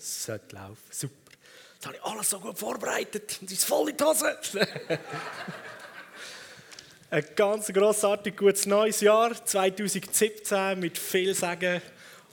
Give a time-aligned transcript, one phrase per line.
[0.00, 0.78] Es sollte laufen.
[0.90, 1.14] Super.
[1.74, 4.38] Jetzt habe ich alles so gut vorbereitet und ist voll in die Hose.
[7.10, 11.82] Ein ganz grossartig gutes neues Jahr 2017 mit viel Sagen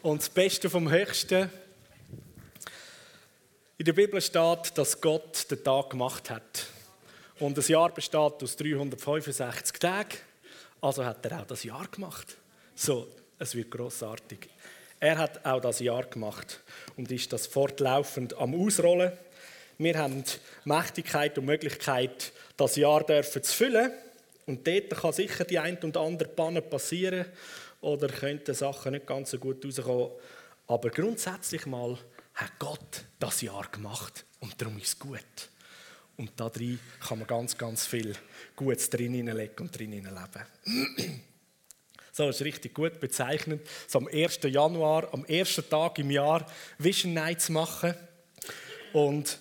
[0.01, 1.49] und das Beste vom Höchsten.
[3.77, 6.67] In der Bibel steht, dass Gott den Tag gemacht hat.
[7.39, 10.17] Und das Jahr besteht aus 365 Tagen.
[10.79, 12.37] Also hat er auch das Jahr gemacht.
[12.75, 13.07] So,
[13.39, 14.49] es wird grossartig.
[14.99, 16.61] Er hat auch das Jahr gemacht
[16.95, 19.11] und ist das fortlaufend am Ausrollen.
[19.77, 20.23] Wir haben
[20.65, 23.91] Mächtigkeit und Möglichkeit, das Jahr zu füllen.
[24.47, 27.25] Und dort kann sicher die ein und andere Panne passieren
[27.81, 30.11] oder könnten Sachen nicht ganz so gut rauskommen.
[30.67, 31.97] Aber grundsätzlich mal
[32.33, 35.21] hat Gott das Jahr gemacht und darum ist es gut.
[36.17, 38.15] Und da drin kann man ganz, ganz viel
[38.55, 41.21] Gutes drin hineinlegen und drin leben.
[42.17, 43.61] So, ist richtig gut bezeichnet.
[43.87, 44.39] So am 1.
[44.45, 47.93] Januar, am ersten Tag im Jahr, Vision Night zu machen
[48.91, 49.37] und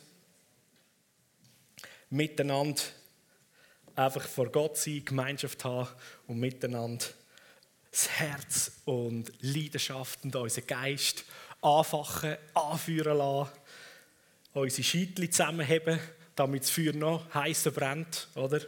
[2.11, 2.83] miteinander
[3.95, 5.89] einfach vor Gott sein, Gemeinschaft haben
[6.27, 7.07] und miteinander
[7.91, 11.25] das Herz und Leidenschaft und unseren Geist
[11.63, 13.53] anfachen, anführen lassen,
[14.53, 15.99] unsere Scheitchen zusammenheben,
[16.35, 18.61] damit das Feuer noch heißer brennt, oder?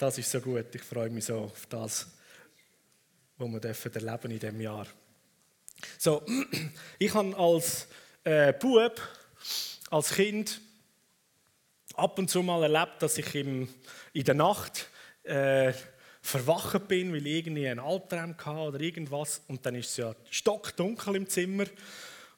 [0.00, 0.74] Das ist so gut.
[0.74, 2.06] Ich freue mich so auf das,
[3.36, 4.86] was wir dürfen in diesem Jahr.
[5.98, 6.24] So,
[6.98, 7.86] ich habe als
[8.24, 8.98] äh, Bub,
[9.90, 10.58] als Kind,
[11.96, 13.68] ab und zu mal erlebt, dass ich im,
[14.14, 14.88] in der Nacht
[15.22, 15.74] äh,
[16.22, 19.42] verwacht bin, weil ich irgendwie einen Albtraum hatte oder irgendwas.
[19.48, 21.66] Und dann ist es ja stockdunkel im Zimmer.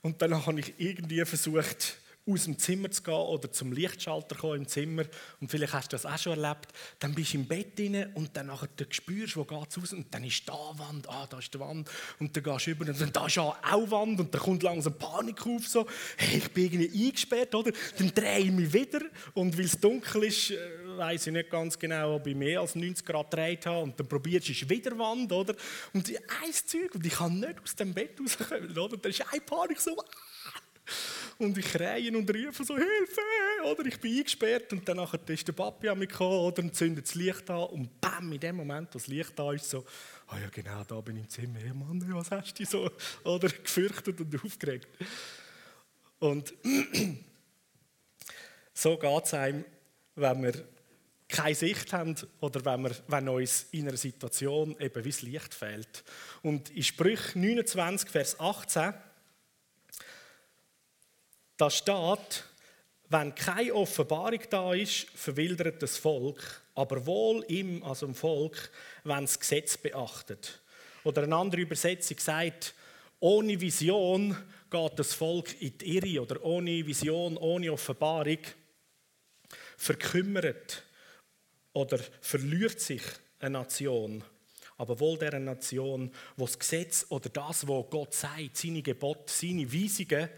[0.00, 4.58] Und dann habe ich irgendwie versucht, aus dem Zimmer zu gehen oder zum Lichtschalter kommen
[4.58, 5.04] im Zimmer
[5.40, 6.68] und vielleicht hast du das auch schon erlebt,
[7.00, 9.92] dann bist du im Bett drin und dann nachher du spürst, wo geht es raus
[9.92, 12.86] und dann ist da Wand, ah, da ist die Wand und dann gehst du über
[12.88, 13.56] und dann da ist auch
[13.90, 17.72] Wand und dann kommt langsam Panik auf, so, hey, ich bin irgendwie eingesperrt, oder?
[17.98, 19.00] Dann drehe ich mich wieder
[19.34, 20.58] und weil es dunkel ist, äh,
[20.96, 24.06] weiß ich nicht ganz genau, ob ich mehr als 90 Grad gedreht habe und dann
[24.06, 25.56] probierst du, ist wieder Wand, oder?
[25.92, 28.96] Und ein Zeug und ich kann nicht aus dem Bett rauskommen, oder?
[28.96, 30.60] Dann ist eine Panik so, ah!
[31.42, 33.20] Und ich schreie und rufe so, Hilfe!
[33.64, 37.14] Oder ich bin eingesperrt und dann ist der Papi an mich gekommen oder zündet das
[37.14, 39.84] Licht an und bam, in dem Moment, wo das Licht da ist, so,
[40.28, 42.90] ah oh ja genau, da bin ich im Zimmer, hey Mann, was hast du so,
[43.24, 44.88] oder gefürchtet und aufgeregt.
[46.18, 46.54] Und
[48.74, 49.64] so geht es einem,
[50.14, 50.64] wenn wir
[51.28, 55.54] keine Sicht haben oder wenn, wir, wenn uns in einer Situation eben wie das Licht
[55.54, 56.04] fehlt.
[56.42, 58.92] Und in Sprüch 29, Vers 18
[61.62, 62.44] da steht,
[63.08, 68.72] wenn keine Offenbarung da ist, verwildert das Volk, aber wohl im, also im Volk,
[69.04, 70.60] wenn das Gesetz beachtet.
[71.04, 72.74] Oder eine andere Übersetzung sagt,
[73.20, 74.36] ohne Vision
[74.68, 78.38] geht das Volk in die Irre oder ohne Vision, ohne Offenbarung
[79.76, 80.82] verkümmert
[81.74, 83.02] oder verliert sich
[83.38, 84.24] eine Nation.
[84.78, 89.72] Aber wohl der Nation, wo das Gesetz oder das, was Gott sagt, seine Gebote, seine
[89.72, 90.28] Weisungen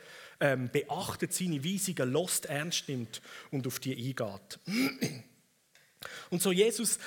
[0.45, 4.59] ähm, beachtet, seine Weisungen lost, ernst nimmt und auf die eingeht.
[6.29, 6.99] Und so Jesus,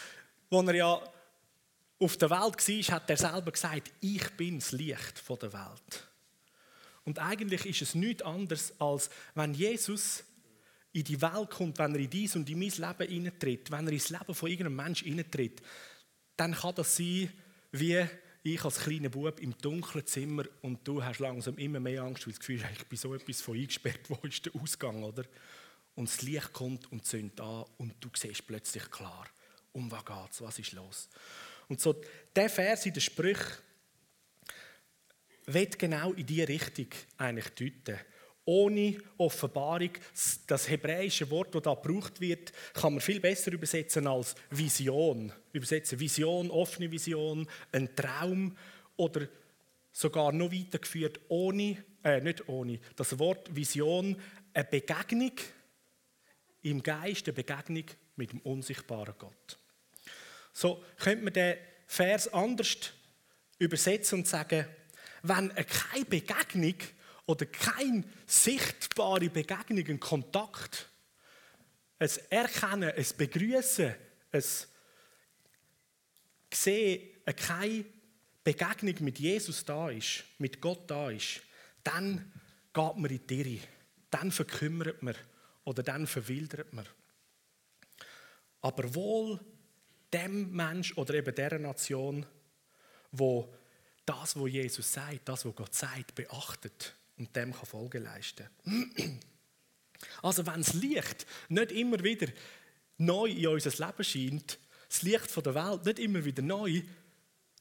[0.50, 1.02] als er ja
[2.00, 2.42] auf der Welt
[2.90, 6.08] war, hat er selber gesagt, ich bin das Licht der Welt.
[7.04, 10.24] Und eigentlich ist es nichts anderes, als wenn Jesus
[10.94, 13.94] in die Welt kommt, wenn er in dies und in mein Leben hineintritt, wenn er
[13.94, 15.62] ins Leben von irgendeinem Menschen hineintritt,
[16.36, 17.32] dann kann das sein,
[17.72, 18.04] wie
[18.54, 22.34] ich als kleiner Bub im dunklen Zimmer und du hast langsam immer mehr Angst, weil
[22.34, 25.24] das Gefühl hast, ich bin so etwas von eingesperrt, wo ist der Ausgang, oder?
[25.96, 29.28] Und das Licht kommt und zündet an und du siehst plötzlich klar,
[29.74, 31.10] um was geht's, was ist los?
[31.68, 32.00] Und so
[32.36, 33.58] der Vers in den Sprüchen
[35.46, 36.88] wird genau in diese Richtung
[37.18, 38.00] eigentlich deuten
[38.48, 39.92] ohne Offenbarung.
[40.48, 45.34] Das hebräische Wort, das da gebraucht wird, kann man viel besser übersetzen als Vision.
[45.52, 48.58] Übersetzen Vision, offene Vision, ein Traum
[48.96, 49.28] oder
[49.92, 54.16] sogar noch weitergeführt ohne, äh, nicht ohne, das Wort Vision,
[54.54, 55.34] eine Begegnung
[56.62, 57.86] im Geist, eine Begegnung
[58.16, 59.60] mit dem unsichtbaren Gott.
[60.54, 62.94] So könnte man den Vers anders
[63.60, 64.66] übersetzen und sagen,
[65.24, 66.76] wenn keine Begegnung
[67.28, 70.90] oder keine sichtbare Begegnung, ein Kontakt,
[72.00, 73.94] ein Erkennen, ein Begrüßen,
[74.32, 74.44] ein
[76.54, 77.86] Sehen, keine
[78.44, 81.42] Begegnung mit Jesus da ist, mit Gott da ist,
[81.84, 82.32] dann
[82.74, 83.68] geht man in die Irre.
[84.10, 85.16] Dann verkümmert man
[85.66, 86.88] oder dann verwildert man.
[88.62, 89.40] Aber wohl
[90.14, 92.26] dem Mensch oder eben der Nation,
[93.12, 93.54] wo
[94.06, 98.48] das, was Jesus sagt, das, was Gott sagt, beachtet und dem kann Folge leisten.
[100.22, 102.28] Also wenn das Licht nicht immer wieder
[102.98, 106.82] neu in unser Leben scheint, das Licht von der Welt nicht immer wieder neu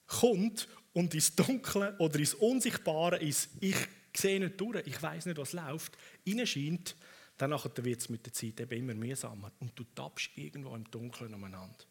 [0.06, 3.76] kommt und ins Dunkle oder ins Unsichtbare, ins Ich
[4.14, 6.97] sehe nicht durch, ich weiß nicht, was läuft, hineinscheint,
[7.37, 11.35] dann wird es mit der Zeit eben immer mühsamer und du tappst irgendwo im Dunkeln
[11.35, 11.85] umeinander.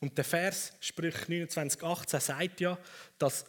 [0.00, 2.78] Und der Vers, Sprüche 29, 18, sagt ja,
[3.18, 3.46] dass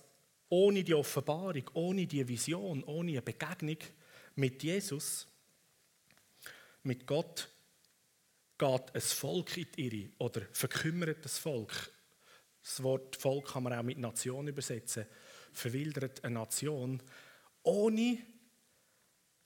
[0.49, 3.77] ohne die Offenbarung, ohne die Vision, ohne eine Begegnung
[4.35, 5.27] mit Jesus,
[6.83, 7.49] mit Gott,
[8.57, 11.91] geht ein Volk in die Irre oder verkümmert das Volk.
[12.61, 15.05] Das Wort Volk kann man auch mit Nation übersetzen.
[15.51, 17.01] Verwildert eine Nation,
[17.63, 18.19] ohne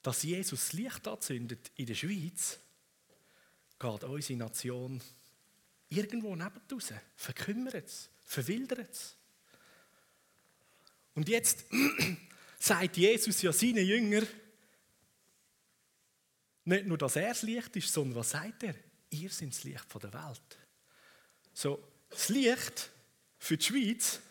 [0.01, 2.59] dass Jesus das Licht anzündet in der Schweiz,
[3.77, 5.01] geht unsere Nation
[5.89, 9.15] irgendwo neben raus, verkümmert es, verwildert es.
[11.19, 11.65] Und jetzt
[12.59, 14.25] sagt Jesus ja seinen Jüngern,
[16.63, 18.73] nicht nur, dass er das Licht ist, sondern was sagt er?
[19.09, 20.57] Ihr seid das Licht der Welt.
[21.53, 22.89] So, das Licht
[23.37, 24.21] für die Schweiz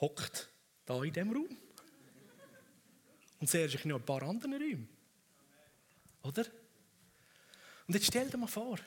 [0.00, 0.48] hockt
[0.86, 1.56] da in diesem Raum.
[3.40, 4.86] Und sehr sich noch ein paar andere Räume.
[6.22, 6.44] Oder?
[7.88, 8.78] Und jetzt stell dir mal vor,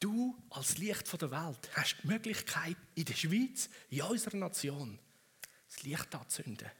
[0.00, 4.98] du als Licht der Welt hast die Möglichkeit, in der Schweiz, in unserer Nation,
[5.68, 6.70] das Licht anzünden.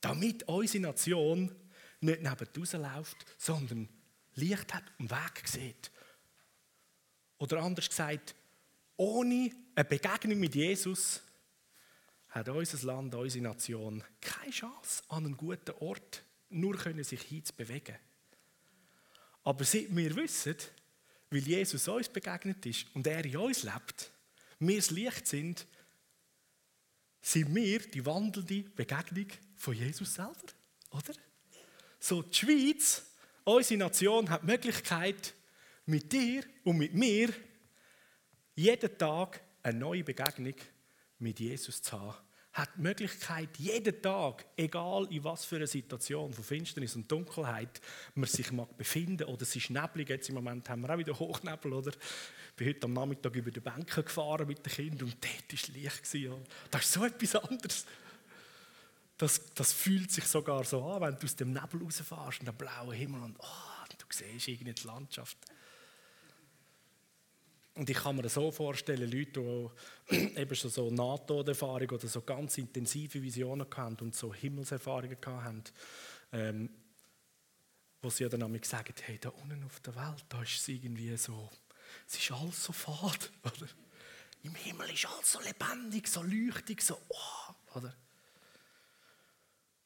[0.00, 1.54] Damit unsere Nation
[2.00, 3.88] nicht neben rausläuft, sondern
[4.34, 5.90] Licht hat und Weg sieht.
[7.38, 8.34] Oder anders gesagt,
[8.96, 11.22] ohne eine Begegnung mit Jesus
[12.28, 17.96] hat unser Land, unsere Nation keine Chance, an einen guten Ort nur können sich hinzubewegen.
[19.42, 20.56] Aber seit wir wissen,
[21.30, 24.10] weil Jesus uns begegnet ist und er in uns lebt,
[24.58, 25.66] wir das Licht sind,
[27.20, 29.26] sind wir die wandelnde Begegnung
[29.56, 30.52] von Jesus selber,
[30.90, 31.14] oder?
[31.98, 33.02] So die Schweiz,
[33.44, 35.34] unsere Nation, hat die Möglichkeit,
[35.86, 37.30] mit dir und mit mir
[38.54, 40.54] jeden Tag eine neue Begegnung
[41.18, 42.16] mit Jesus zu haben
[42.52, 47.80] hat die Möglichkeit, jeden Tag, egal in was für einer Situation von Finsternis und Dunkelheit
[48.14, 51.16] man sich mag befinden oder es ist neblig, jetzt im Moment haben wir auch wieder
[51.16, 51.92] Hochnebel, oder?
[51.92, 55.74] Ich bin heute am Nachmittag über die Bänke gefahren mit den Kindern und dort war
[55.74, 56.02] Licht.
[56.02, 56.34] Gewesen,
[56.70, 57.86] das ist so etwas anderes.
[59.16, 62.54] Das, das fühlt sich sogar so an, wenn du aus dem Nebel rausfährst und den
[62.56, 65.38] blauen Himmel und oh, du siehst irgendwie die Landschaft.
[67.74, 69.70] Und ich kann mir das so vorstellen, Leute,
[70.10, 75.64] die eben schon so NATO-Erfahrung oder so ganz intensive Visionen hatten und so Himmelserfahrungen hatten,
[76.32, 76.70] ähm,
[78.02, 81.16] wo sie dann einmal sagen, hey, da unten auf der Welt, da ist es irgendwie
[81.16, 81.48] so,
[82.06, 83.68] es ist alles so fad, oder?
[84.42, 87.94] Im Himmel ist alles so lebendig, so leuchtig, so, oh, oder?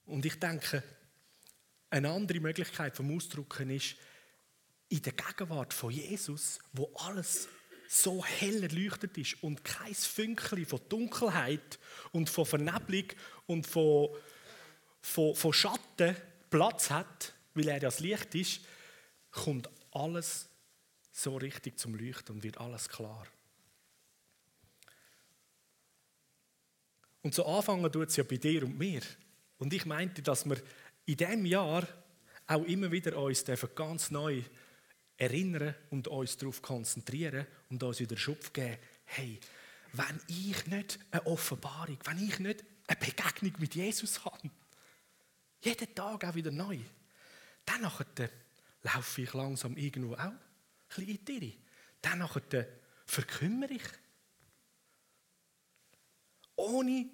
[0.07, 0.83] Und ich denke,
[1.91, 3.97] eine andere Möglichkeit vom Ausdrucken ist,
[4.89, 7.49] in der Gegenwart von Jesus, wo alles
[7.95, 11.79] so hell erleuchtet ist und kein Fünkchen von Dunkelheit
[12.13, 13.09] und von Vernebelung
[13.47, 14.09] und von,
[15.01, 16.17] von, von Schatten
[16.51, 18.61] Platz hat, weil er das Licht ist,
[19.31, 20.49] kommt alles
[21.13, 23.27] so richtig zum Leuchten und wird alles klar.
[27.23, 29.01] Und so anfangen tut es ja bei dir und mir.
[29.59, 30.61] Und ich meinte, dass wir
[31.07, 31.87] in diesem Jahr
[32.47, 34.43] auch immer wieder uns ganz neu
[35.17, 39.39] erinnern und uns darauf konzentrieren und uns wieder Schupf geben, hey,
[39.93, 44.51] wenn ich nicht eine Offenbarung, wenn ich nicht eine Begegnung mit Jesus habe,
[45.63, 46.79] jeden Tag auch wieder neu,
[47.65, 48.31] dann nachher
[48.83, 50.39] laufe ich langsam irgendwo auch ein
[50.89, 51.59] bisschen in die.
[52.03, 52.67] Dann nachher
[53.07, 53.83] verkümmere ich.
[56.57, 57.07] Ohne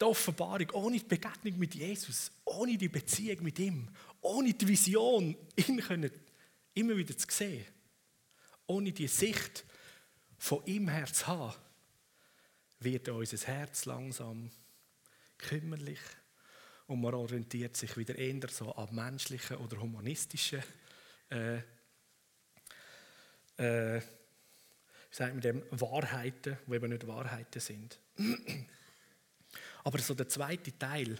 [0.00, 3.88] die Offenbarung, ohne die Begegnung mit Jesus, ohne die Beziehung mit ihm,
[4.20, 6.10] ohne die Vision, ihn können
[6.74, 7.64] immer wieder zu sehen,
[8.66, 9.64] ohne die Sicht
[10.38, 11.54] von ihm her zu haben,
[12.80, 14.50] wird unser Herz langsam
[15.38, 16.00] kümmerlich
[16.86, 20.62] und man orientiert sich wieder eher so an menschlichen oder humanistischen
[21.30, 21.60] äh,
[23.56, 24.00] äh,
[25.18, 27.98] man dem, Wahrheiten, die eben nicht Wahrheiten sind.
[29.84, 31.18] Aber so der zweite Teil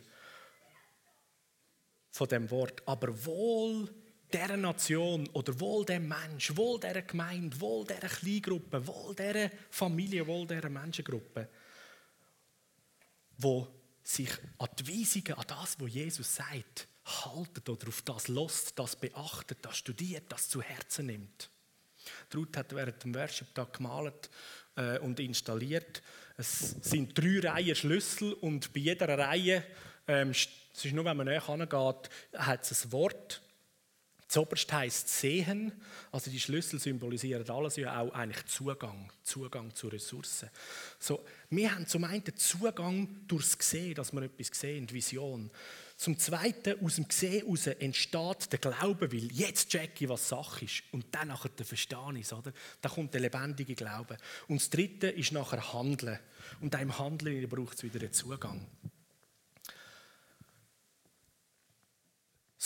[2.11, 3.89] von dem Wort, aber wohl
[4.35, 10.27] dieser Nation oder wohl dem Mensch, wohl dieser Gemeinde, wohl dieser Kleingruppe, wohl dieser Familie,
[10.27, 11.49] wohl dieser Menschengruppe,
[13.39, 13.69] wo
[14.03, 18.97] sich an die Weisungen, an das, was Jesus sagt, haltet oder auf das lost, das
[18.97, 21.51] beachtet, das studiert, das zu Herzen nimmt.
[22.35, 24.31] Ruth hat während dem Worship-Tag gemalt
[24.77, 26.03] äh, und installiert.
[26.37, 29.65] Es sind drei Reihen Schlüssel und bei jeder Reihe
[30.07, 30.49] Ähm, es
[30.85, 33.41] ist nur, wenn man näher hingeht, hat es ein Wort.
[34.35, 35.71] Zoberst heisst sehen,
[36.11, 40.51] also die Schlüssel symbolisieren alles ja auch eigentlich Zugang, Zugang zu Ressourcen.
[40.99, 45.53] So, wir haben zum einen Zugang durchs Gesehen, dass wir etwas sehen, die Vision.
[45.97, 50.65] Zum Zweiten, aus dem Gesehen heraus entsteht der Glaube, weil jetzt checke ich, was Sache
[50.65, 50.83] ist.
[50.91, 52.53] Und dann nachher der Verstehen ist, oder?
[52.81, 54.17] Da kommt der lebendige Glaube.
[54.49, 56.19] Und das Dritte ist nachher Handeln.
[56.61, 58.67] Und im Handeln braucht es wieder einen Zugang.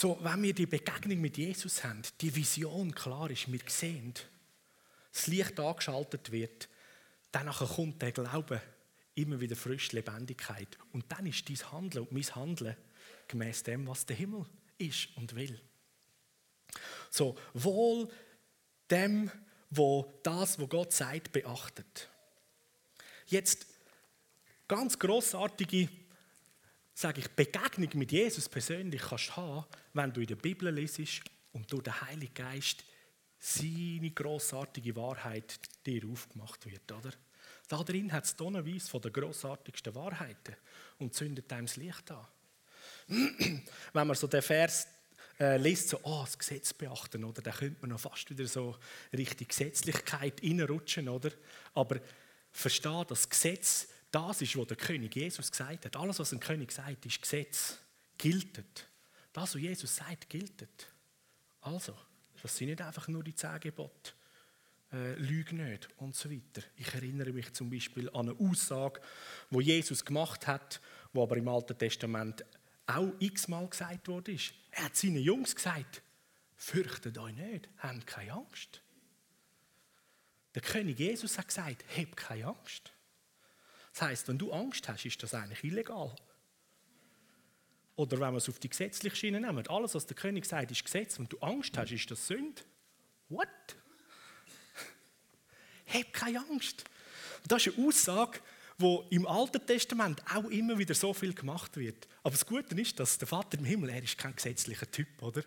[0.01, 4.13] So, wenn wir die Begegnung mit Jesus haben, die Vision klar ist, wir sehen,
[5.11, 6.69] das Licht angeschaltet wird,
[7.33, 8.61] dann kommt der Glaube
[9.15, 10.77] immer wieder frisch Lebendigkeit.
[10.93, 12.77] Und dann ist dein Handeln und mein Handeln
[13.27, 14.45] gemäß dem, was der Himmel
[14.77, 15.59] ist und will.
[17.11, 18.09] So, wohl
[18.89, 19.29] dem,
[19.69, 22.07] wo das, was Gott sagt, beachtet.
[23.27, 23.67] Jetzt
[24.65, 25.89] ganz großartige
[26.99, 31.21] sage ich, Begegnung mit Jesus persönlich kannst haben, wenn du in der Bibel lesest
[31.53, 32.83] und durch den Heiligen Geist
[33.39, 37.11] seine großartige Wahrheit dir aufgemacht wird, oder?
[37.69, 40.57] Da drin hat es tonnenweise von den großartigsten Wahrheiten
[40.97, 42.27] und zündet einem das Licht an.
[43.93, 44.85] wenn man so den Vers
[45.39, 47.41] äh, liest, so, oh, das Gesetz beachten, oder?
[47.41, 48.75] Dann könnte man noch fast wieder so
[49.13, 51.31] Richtung Gesetzlichkeit reinrutschen, oder?
[51.75, 52.01] Aber
[52.51, 55.95] verstehe, das Gesetz das ist, was der König Jesus gesagt hat.
[55.95, 57.77] Alles, was ein König sagt, ist Gesetz.
[58.17, 58.87] Giltet.
[59.31, 60.87] Das, was Jesus sagt, giltet.
[61.61, 61.95] Also,
[62.41, 64.13] das sind nicht einfach nur die zehn Gebote.
[64.91, 66.63] Äh, nicht und so weiter.
[66.75, 68.99] Ich erinnere mich zum Beispiel an eine Aussage,
[69.51, 70.81] wo Jesus gemacht hat,
[71.13, 72.43] wo aber im Alten Testament
[72.87, 74.35] auch x-mal gesagt wurde.
[74.71, 76.01] Er hat seinen Jungs gesagt:
[76.55, 78.81] Fürchtet euch nicht, habt keine Angst.
[80.55, 82.91] Der König Jesus hat gesagt: Habt keine Angst.
[83.99, 86.15] Das heißt, wenn du Angst hast, ist das eigentlich illegal.
[87.97, 90.85] Oder wenn wir es auf die gesetzliche Schiene nehmen, alles, was der König sagt, ist
[90.85, 91.19] Gesetz.
[91.19, 92.61] Wenn du Angst hast, ist das Sünde.
[93.27, 93.49] What?
[95.93, 96.85] Hab keine Angst.
[97.43, 98.39] Und das ist eine Aussage,
[98.77, 102.07] wo im Alten Testament auch immer wieder so viel gemacht wird.
[102.23, 105.43] Aber das Gute ist, dass der Vater im Himmel, er ist kein gesetzlicher Typ, oder?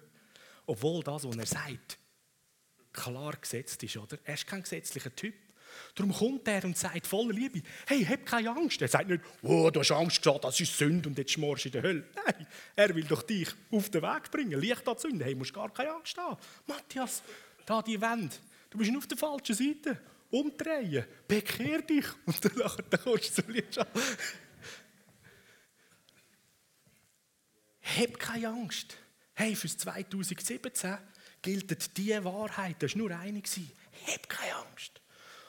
[0.67, 1.99] Obwohl das, was er sagt,
[2.93, 4.19] klar gesetzt ist, oder?
[4.25, 5.35] Er ist kein gesetzlicher Typ.
[5.95, 8.81] Darum kommt er und sagt voller Liebe, hey, hab keine Angst.
[8.83, 11.69] Er sagt nicht, oh, du hast Angst gesagt, das ist Sünde und jetzt schmorst du
[11.69, 12.05] in der Hölle.
[12.15, 15.21] Nein, er will doch dich auf den Weg bringen, Licht anzünden.
[15.21, 16.37] Hey, du musst gar keine Angst haben.
[16.67, 17.23] Matthias,
[17.67, 18.35] da die Wände,
[18.71, 20.01] du bist auf der falschen Seite.
[20.31, 23.79] Umdrehen, bekehr dich und dann, dann kommst du zum Licht
[27.83, 28.97] Hab keine Angst.
[29.35, 30.97] Hey, fürs 2017
[31.43, 33.43] gilt diese Wahrheit, das war nur eine.
[34.07, 35.02] Hab keine Angst.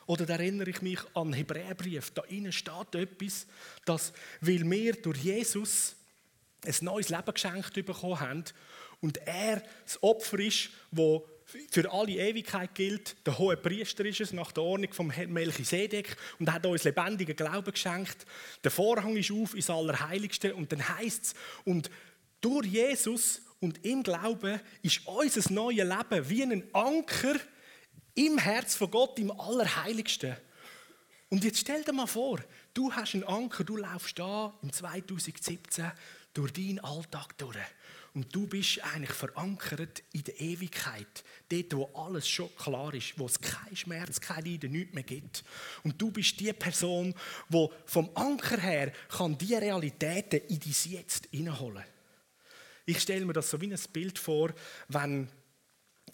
[0.05, 2.11] Oder da erinnere ich mich an den Hebräerbrief.
[2.11, 3.47] Da innen steht etwas,
[3.85, 5.95] dass, weil wir durch Jesus
[6.65, 8.43] ein neues Leben geschenkt bekommen haben
[9.01, 11.21] und er das Opfer ist, das
[11.69, 13.15] für alle Ewigkeit gilt.
[13.25, 17.71] Der hohe Priester ist es nach der Ordnung vom Melchisedek und hat uns lebendigen Glauben
[17.71, 18.25] geschenkt.
[18.63, 21.89] Der Vorhang ist auf ins Allerheiligste und dann heißt es, und
[22.41, 27.35] durch Jesus und im Glauben ist unser neues Leben wie ein Anker
[28.15, 30.35] im Herz von Gott, im Allerheiligsten.
[31.29, 32.39] Und jetzt stell dir mal vor,
[32.73, 35.91] du hast einen Anker, du laufst da im 2017
[36.33, 37.57] durch deinen Alltag durch.
[38.13, 41.23] Und du bist eigentlich verankert in der Ewigkeit.
[41.49, 45.43] Dort, wo alles schon klar ist, wo es keinen Schmerz, kein Leiden, nichts mehr gibt.
[45.83, 47.15] Und du bist die Person,
[47.49, 51.83] die vom Anker her kann die Realitäten in dein Jetzt hineinholen
[52.85, 54.53] Ich stelle mir das so wie ein Bild vor,
[54.89, 55.27] wenn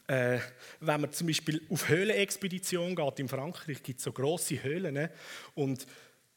[0.10, 0.40] äh,
[0.80, 5.12] wenn man zum Beispiel auf Höhlenexpedition geht, in Frankreich gibt es so grosse Höhlen ne?
[5.54, 5.86] und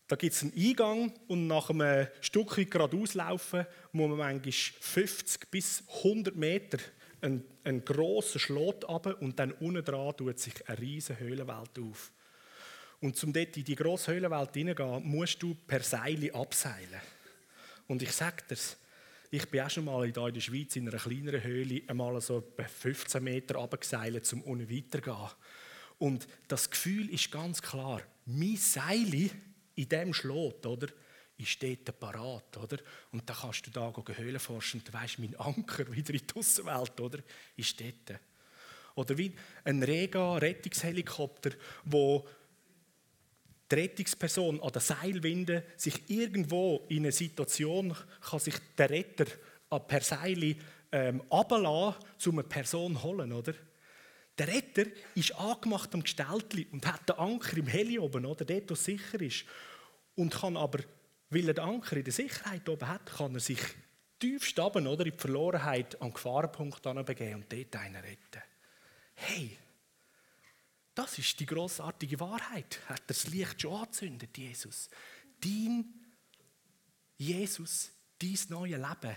[0.08, 5.50] da gibt es einen Eingang und nach einem Stück geradeaus laufen muss man manchmal 50
[5.50, 6.76] bis 100 Meter
[7.22, 12.12] einen, einen grossen Schlot runter und dann unten dran tut sich eine riesige Höhlenwelt auf.
[13.00, 17.00] Und um dort in die grosse Höhlenwelt hineingehen, musst du per Seile abseilen.
[17.88, 18.58] Und ich sage dir,
[19.34, 22.64] ich bin auch schon mal in der Schweiz in einer kleineren Höhle einmal so etwa
[22.64, 25.30] 15 Meter runtergeseilt, um unten weiterzugehen.
[25.98, 29.30] Und das Gefühl ist ganz klar, mein Seil
[29.74, 30.88] in diesem Schlot, oder,
[31.38, 32.76] ist dort parat, oder?
[33.10, 36.38] Und dann kannst du da Höhlen forschen und du weißt, mein Anker wieder in die
[36.38, 37.20] Außenwelt, oder,
[37.56, 38.20] ist dort.
[38.96, 39.34] Oder wie
[39.64, 41.52] ein Rega-Rettungshelikopter,
[41.84, 42.28] wo
[43.72, 49.26] die Rettungsperson an der Seilwinde sich irgendwo in eine Situation kann sich der Retter
[49.88, 50.56] per Seil
[50.92, 53.54] ähm, runterlassen, um eine Person zu holen, oder?
[54.38, 58.44] Der Retter ist angemacht am Gestaltli und hat den Anker im Heli oben, oder?
[58.44, 59.44] Dort, wo es sicher ist.
[60.14, 60.80] Und kann aber
[61.30, 63.60] weil er den Anker in der Sicherheit oben hat, kann er sich
[64.18, 68.42] tief staben oder in die Verlorenheit am Gefahrenpunkt begeben und dort einen retten.
[69.14, 69.56] Hey,
[70.94, 72.80] das ist die großartige Wahrheit.
[72.86, 74.90] Hat das Licht schon angezündet, Jesus?
[75.40, 76.02] Dein
[77.22, 79.16] Jesus, dein neues Leben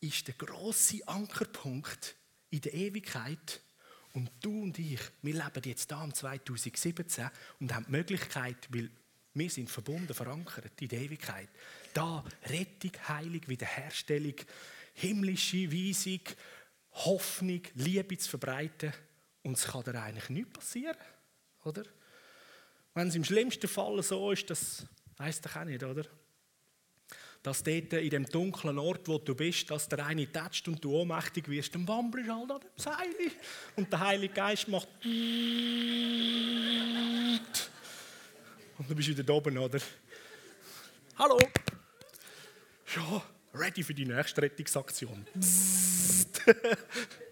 [0.00, 2.16] ist der große Ankerpunkt
[2.50, 3.60] in der Ewigkeit.
[4.14, 7.30] Und du und ich, wir leben jetzt da im 2017
[7.60, 8.90] und haben die Möglichkeit, weil
[9.34, 11.48] wir sind verbunden, verankert in der Ewigkeit.
[11.92, 14.34] Da Rettung, Heilung, Wiederherstellung,
[14.94, 16.22] himmlische Weisung,
[16.92, 18.92] Hoffnung, Liebe zu verbreiten.
[19.46, 20.96] Und es kann dir eigentlich nichts passieren,
[21.62, 21.84] oder?
[22.94, 24.84] Wenn es im schlimmsten Fall so ist, das
[25.20, 26.04] heisst doch auch nicht, oder?
[27.44, 30.96] Dass dort in dem dunklen Ort, wo du bist, dass der eine tätscht und du
[30.96, 33.14] ohnmächtig wirst, dann wammelst du halt an dem Seil.
[33.76, 35.12] Und der Heilige Geist macht und
[38.90, 39.78] du bist wieder da oben, oder?
[41.18, 41.38] Hallo!
[42.96, 43.22] Ja,
[43.54, 45.24] ready für die nächste Rettungsaktion.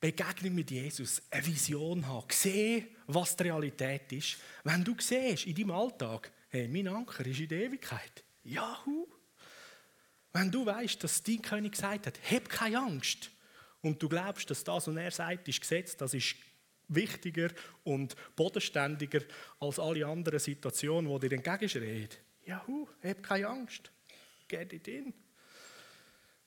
[0.00, 4.38] Begegnung mit Jesus, eine Vision haben, sehen, was die Realität ist.
[4.64, 8.24] Wenn du siehst in deinem Alltag, hey, mein Anker ist in der Ewigkeit.
[8.44, 9.06] Jahu!
[10.32, 13.30] Wenn du weißt, dass dein König gesagt hat, hab keine Angst,
[13.82, 16.36] und du glaubst, dass das, was er sagt, ist Gesetz, das ist
[16.88, 17.48] wichtiger
[17.84, 19.20] und bodenständiger
[19.58, 22.08] als alle anderen Situationen, die dir entgegenschreien.
[22.44, 23.90] Juhu, hab keine Angst.
[24.48, 25.06] Get it in.
[25.06, 25.14] Ein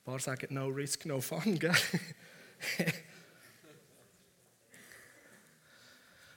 [0.03, 1.73] paar sagen no risk, no fun, gell?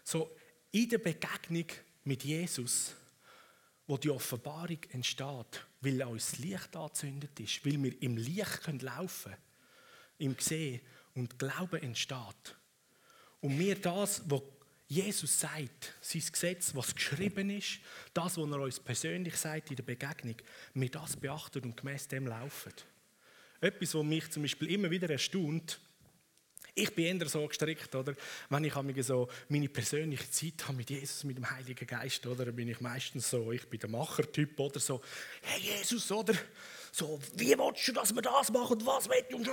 [0.07, 0.31] so,
[0.71, 1.67] in der Begegnung
[2.05, 2.95] mit Jesus,
[3.89, 9.33] wo die Offenbarung entsteht, weil uns das Licht angezündet ist, weil wir im Licht laufen
[9.33, 9.43] können,
[10.19, 10.81] im Sehen
[11.15, 12.57] und Glauben entsteht
[13.41, 14.43] und wir das, was
[14.87, 17.81] Jesus sagt, sein Gesetz, was geschrieben ist,
[18.15, 20.37] das, was er uns persönlich sagt in der Begegnung,
[20.75, 22.73] wir das beachten und gemäß dem laufen.
[23.61, 25.81] Etwas, was mich zum Beispiel immer wieder erstaunt,
[26.79, 28.15] ich bin eher so gestrickt, oder?
[28.51, 32.53] Wenn ich so meine persönliche Zeit habe mit Jesus, mit dem Heiligen Geist, oder?
[32.53, 35.01] bin ich meistens so, ich bin der Machertyp, oder so,
[35.41, 36.35] hey Jesus, oder?
[36.93, 39.53] So, wie willst du, dass wir das machen was willst du?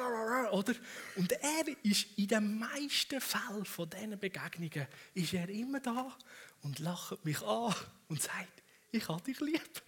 [0.51, 0.73] Oder?
[1.15, 6.15] Und er ist in den meisten Fällen von diesen Begegnungen ist er immer da
[6.61, 7.73] und lacht mich an
[8.09, 9.81] und sagt, ich habe dich lieb.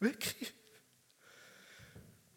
[0.00, 0.52] Wirklich.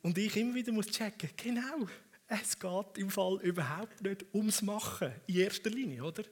[0.04, 1.88] Und ich immer wieder muss checken, genau,
[2.28, 6.24] es geht im Fall überhaupt nicht ums Machen in erster Linie, oder?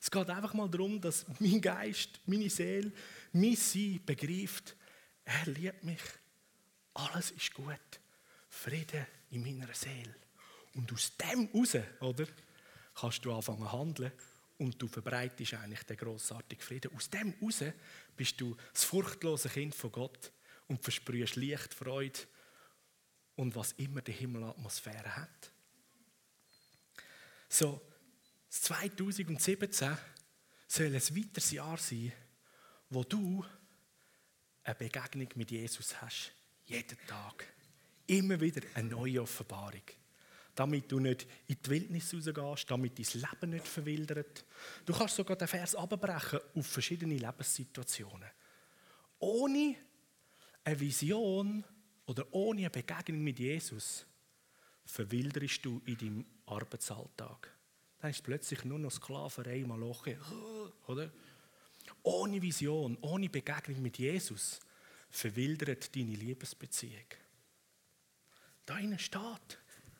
[0.00, 2.92] Es geht einfach mal darum, dass mein Geist, meine Seele,
[3.32, 4.76] mein Sein begreift,
[5.24, 6.02] er liebt mich.
[6.94, 8.00] Alles ist gut.
[8.48, 10.14] Frieden in meiner Seele.
[10.74, 12.26] Und aus dem raus, oder,
[12.94, 14.12] kannst du anfangen zu handeln
[14.58, 16.94] und du verbreitest eigentlich den grossartigen Frieden.
[16.94, 17.62] Aus dem raus
[18.16, 20.32] bist du das furchtlose Kind von Gott
[20.66, 22.20] und versprühst Licht, Freude
[23.40, 25.50] und was immer die Himmelatmosphäre hat.
[27.48, 27.80] So,
[28.50, 29.96] 2017
[30.68, 32.12] soll ein weiteres Jahr sein,
[32.90, 33.42] wo du
[34.62, 36.32] eine Begegnung mit Jesus hast.
[36.66, 37.46] Jeden Tag.
[38.06, 39.84] Immer wieder eine neue Offenbarung.
[40.54, 44.44] Damit du nicht in die Wildnis rausgehst, damit dein Leben nicht verwildert.
[44.84, 48.28] Du kannst sogar den Vers abbrechen auf verschiedene Lebenssituationen.
[49.18, 49.76] Ohne
[50.62, 51.64] eine Vision
[52.10, 54.04] oder ohne eine Begegnung mit Jesus
[54.84, 57.56] verwilderst du in deinem Arbeitsalltag.
[58.00, 60.18] Dann ist plötzlich nur noch Sklaverei, Maloche,
[60.88, 61.12] oder?
[62.02, 64.58] Ohne Vision, ohne Begegnung mit Jesus
[65.08, 67.06] verwildert deine Liebesbeziehung.
[68.66, 69.58] Da innen steht,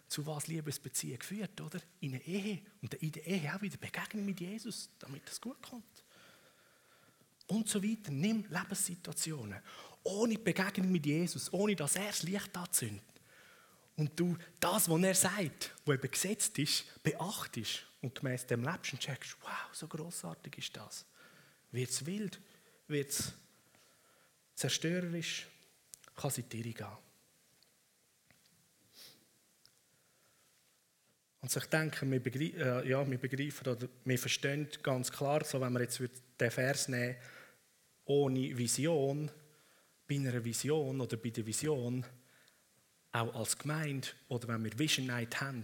[0.09, 1.81] zu was Liebesbeziehung führt, oder?
[2.01, 2.63] In einer Ehe.
[2.83, 6.05] Und in der Ehe auch wieder Begegnung mit Jesus, damit es gut kommt.
[7.47, 8.11] Und so weiter.
[8.11, 9.61] Nimm Lebenssituationen.
[10.03, 13.05] Ohne Begegnung mit Jesus, ohne dass er das Licht anzündet.
[13.97, 18.95] Und du das, was er sagt, was eben gesetzt ist, beachtest und gemäß dem lebst
[18.95, 21.05] und checkst, wow, so großartig ist das.
[21.71, 22.41] Wird es wild?
[22.89, 23.33] Wird es
[24.55, 25.47] zerstörerisch,
[26.17, 27.11] kann es in die Irre gehen.
[31.43, 35.61] Und ich denke, wir, begreif, äh, ja, wir begreifen oder wir verstehen ganz klar, so
[35.61, 36.01] wenn wir jetzt
[36.39, 37.17] den Vers nehmen,
[38.05, 39.31] ohne Vision,
[40.11, 42.05] bei einer Vision oder bei der Vision,
[43.13, 45.63] auch als Gemeinde oder wenn wir Vision Night haben,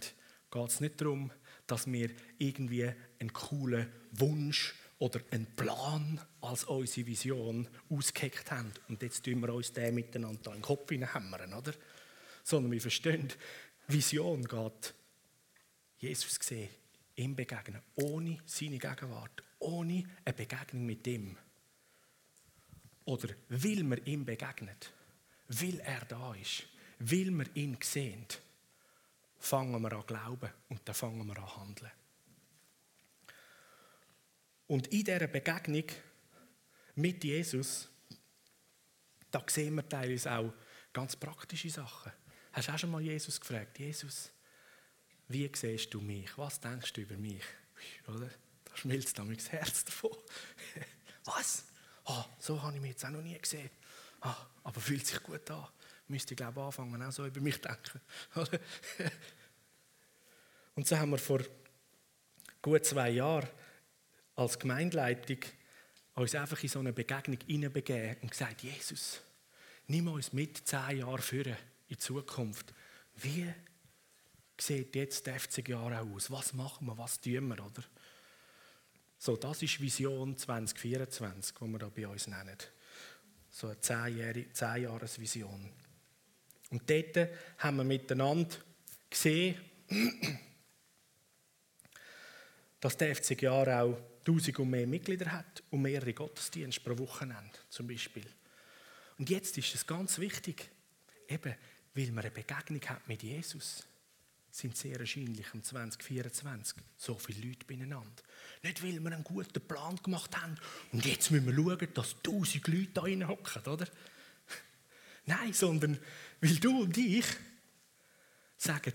[0.51, 1.33] geht es nicht darum,
[1.67, 8.71] dass wir irgendwie einen coolen Wunsch oder einen Plan als unsere Vision ausgeheckt haben.
[8.89, 11.75] Und jetzt tun wir uns den miteinander in den Kopf hineinhämmern, oder?
[12.45, 13.29] Sondern wir verstehen,
[13.89, 14.95] Vision geht
[15.99, 16.69] Jesus sehen,
[17.17, 21.37] ihm begegnen, ohne seine Gegenwart, ohne eine Begegnung mit ihm.
[23.07, 24.93] Oder weil wir ihm begegnet,
[25.49, 26.65] weil er da ist,
[26.99, 28.27] weil wir ihn sehen,
[29.39, 31.91] fangen wir an glauben und dann fangen wir an handeln.
[34.67, 35.85] Und in dieser Begegnung
[36.97, 37.89] mit Jesus,
[39.31, 40.53] da sehen wir teilweise auch
[40.93, 42.11] ganz praktische Sachen.
[42.53, 44.33] Hast du auch schon mal Jesus gefragt, Jesus,
[45.29, 46.37] wie siehst du mich?
[46.37, 47.45] Was denkst du über mich?
[48.05, 48.29] Da
[48.75, 50.17] schmilzt dann mein Herz davon.
[51.25, 51.67] Was?
[52.07, 53.71] Oh, so habe ich mich jetzt auch noch nie gesehen.
[54.23, 55.67] Oh, aber fühlt sich gut an.
[56.09, 58.01] Müsste ich glaube anfangen, auch so über mich denken.
[60.77, 61.41] Und so haben wir vor
[62.63, 63.49] gut zwei Jahren
[64.37, 65.39] als Gemeindeleitung
[66.15, 69.21] uns einfach in so eine Begegnung hineinbegeben und gesagt, Jesus,
[69.87, 71.57] nimm uns mit zehn Jahren führen
[71.89, 72.73] in Zukunft.
[73.17, 73.53] Wie
[74.59, 76.31] sieht jetzt der FC Jahre aus?
[76.31, 77.83] Was machen wir, was tun wir, oder?
[79.19, 82.57] So, das ist Vision 2024, die wir da bei uns nennen.
[83.51, 85.73] So eine Zehn-Jahres-Vision.
[86.71, 88.57] Und dort haben wir miteinander
[89.09, 89.57] gesehen,
[92.81, 97.59] dass der FC Jahre auch 1000 und mehr Mitglieder hat und mehrere Gottesdienste pro Wochenende
[97.71, 98.27] zum Beispiel.
[99.19, 100.69] Und jetzt ist es ganz wichtig,
[101.29, 101.55] eben,
[101.95, 103.87] weil man eine Begegnung hat mit Jesus,
[104.57, 108.23] sind sehr wahrscheinlich im 2024 so viele Leute beieinander.
[108.63, 110.57] Nicht, weil wir einen guten Plan gemacht haben
[110.93, 113.87] und jetzt müssen wir schauen, dass tausend Leute da reinhocken, oder?
[115.27, 115.99] Nein, sondern
[116.41, 117.27] weil du und ich
[118.57, 118.95] sagen,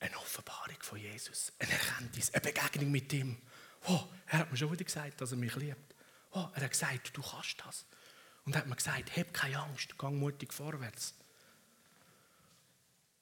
[0.00, 3.36] eine Offenbarung von Jesus, eine Erkenntnis, eine Begegnung mit ihm.
[3.88, 5.94] Oh, er hat mir schon wieder gesagt, dass er mich liebt.
[6.30, 7.84] Oh, er hat gesagt, du kannst das.
[8.44, 11.14] Und er hat mir gesagt, hab keine Angst, gang mutig vorwärts.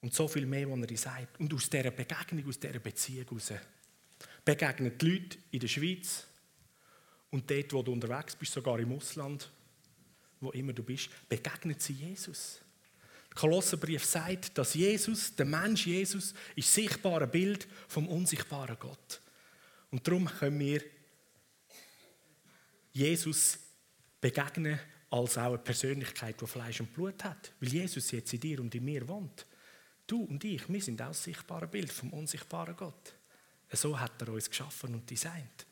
[0.05, 1.39] Und so viel mehr, was er dir sagt.
[1.39, 3.53] Und aus dieser Begegnung, aus dieser Beziehung heraus,
[4.45, 6.27] begegnen die Leute in der Schweiz
[7.31, 9.49] und dort, wo du unterwegs bist, sogar im Ausland,
[10.41, 12.59] wo immer du bist, begegnen sie Jesus.
[13.31, 19.19] Der Kolosserbrief sagt, dass Jesus, der Mensch Jesus, ist sichtbare Bild vom unsichtbaren Gott.
[19.89, 20.83] Und darum können wir
[22.93, 23.57] Jesus
[24.21, 27.53] begegnen als auch eine Persönlichkeit, die Fleisch und Blut hat.
[27.59, 29.47] Weil Jesus jetzt in dir und in mir wohnt.
[30.07, 33.13] Du und ich, wir sind auch das sichtbare Bild vom unsichtbaren Gott.
[33.71, 35.65] So hat er uns geschaffen und designt.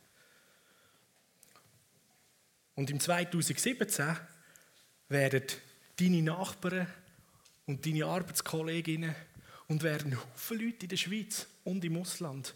[2.75, 4.17] Und im 2017
[5.09, 5.43] werden
[5.95, 6.87] deine Nachbarn
[7.67, 9.15] und deine Arbeitskolleginnen
[9.67, 12.55] und werden viele Leute in der Schweiz und im Ausland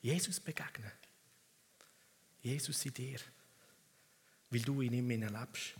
[0.00, 0.90] Jesus begegnen.
[2.40, 3.20] Jesus in dir.
[4.50, 5.74] Weil du in ihm lebst.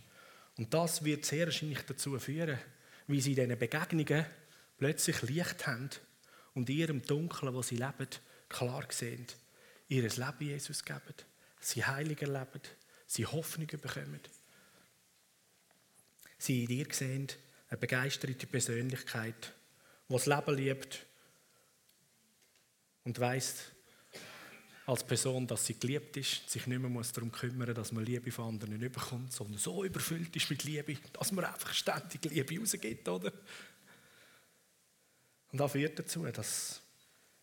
[0.57, 2.59] Und das wird sehr wahrscheinlich dazu führen,
[3.07, 4.25] wie sie in diesen Begegnungen
[4.77, 5.89] plötzlich Licht haben
[6.53, 8.07] und in ihrem Dunkeln, wo sie leben,
[8.49, 9.25] klar sehen,
[9.87, 11.15] ihr Leben Jesus geben,
[11.59, 12.61] sie heilig erleben,
[13.07, 14.19] sie Hoffnung bekommen.
[16.37, 17.27] Sie in dir sehen,
[17.69, 19.53] eine begeisterte Persönlichkeit,
[20.09, 21.05] die das Leben liebt
[23.03, 23.71] und weiss,
[24.85, 28.31] als Person, dass sie geliebt ist, sich nicht mehr darum kümmern muss, dass man Liebe
[28.31, 32.59] von anderen nicht bekommt, sondern so überfüllt ist mit Liebe, dass man einfach ständig Liebe
[32.59, 33.31] rausgibt, oder?
[35.53, 36.81] Und das führt dazu, dass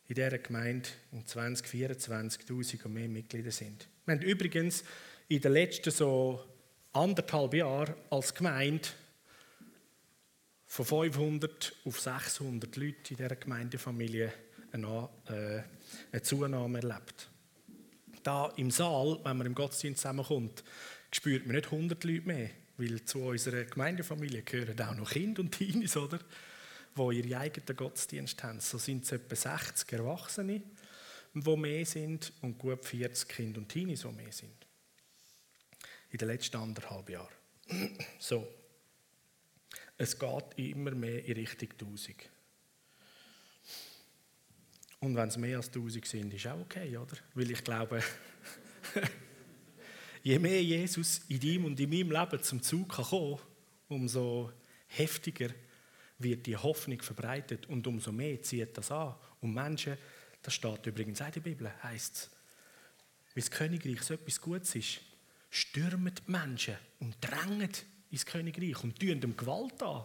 [0.09, 3.87] in dieser Gemeinde in 2024 1000 und mehr Mitglieder sind.
[4.05, 4.83] Wir haben übrigens
[5.29, 6.45] in den letzten so
[6.93, 8.89] anderthalb Jahren als Gemeinde
[10.67, 14.33] von 500 auf 600 Leute in dieser Gemeindefamilie
[14.73, 15.63] eine, äh,
[16.11, 17.31] eine Zunahme erlebt.
[18.25, 20.65] Da im Saal, wenn man im Gottesdienst zusammenkommt,
[21.13, 25.53] spürt man nicht 100 Leute mehr, weil zu unserer Gemeindefamilie gehören auch noch Kinder und
[25.53, 26.19] Teenies, oder?
[26.97, 28.61] Die ihre eigenen Gottesdienste haben.
[28.61, 30.63] So sind es etwa 60 Erwachsene,
[31.35, 34.67] die mehr sind und gut 40 Kinder und Teenies, die mehr sind.
[36.11, 37.35] In den letzten anderthalb Jahren.
[38.19, 38.47] So.
[39.97, 42.17] Es geht immer mehr in Richtung 1000.
[45.01, 47.17] Und wenn es mehr als 1000 sind, ist auch okay, oder?
[47.35, 48.03] Weil ich glaube,
[50.23, 53.39] je mehr Jesus in deinem und in meinem Leben zum Zug kann kommen,
[53.89, 54.53] umso
[54.89, 55.51] heftiger
[56.23, 59.15] wird die Hoffnung verbreitet und umso mehr zieht das an.
[59.41, 59.97] Und Menschen,
[60.43, 62.31] das steht übrigens auch in der Bibel, heißt es,
[63.35, 65.01] wie das Königreich so etwas Gutes ist,
[65.51, 67.71] stürmen die Menschen und drängen
[68.11, 70.05] ins Königreich und tun dem Gewalt an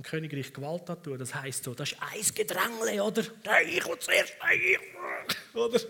[0.00, 1.18] im Königreich Gewalt tun.
[1.18, 3.22] Das heisst so, das ist ein Gedrängle, oder?
[3.44, 4.78] Nein, ich und zuerst, nein, ich.
[5.54, 5.78] Oder?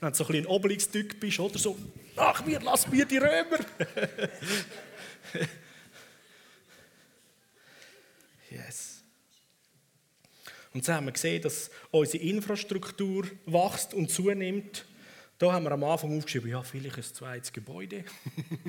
[0.00, 1.76] Wenn du so ein bisschen Obelix-Typ bist, oder so,
[2.16, 3.58] nach mir, lass mir die Römer.
[8.50, 9.02] yes.
[10.74, 14.84] Und so haben wir gesehen, dass unsere Infrastruktur wächst und zunimmt,
[15.38, 18.04] Da haben wir am Anfang aufgeschrieben, ja, vielleicht ein zweites Gebäude.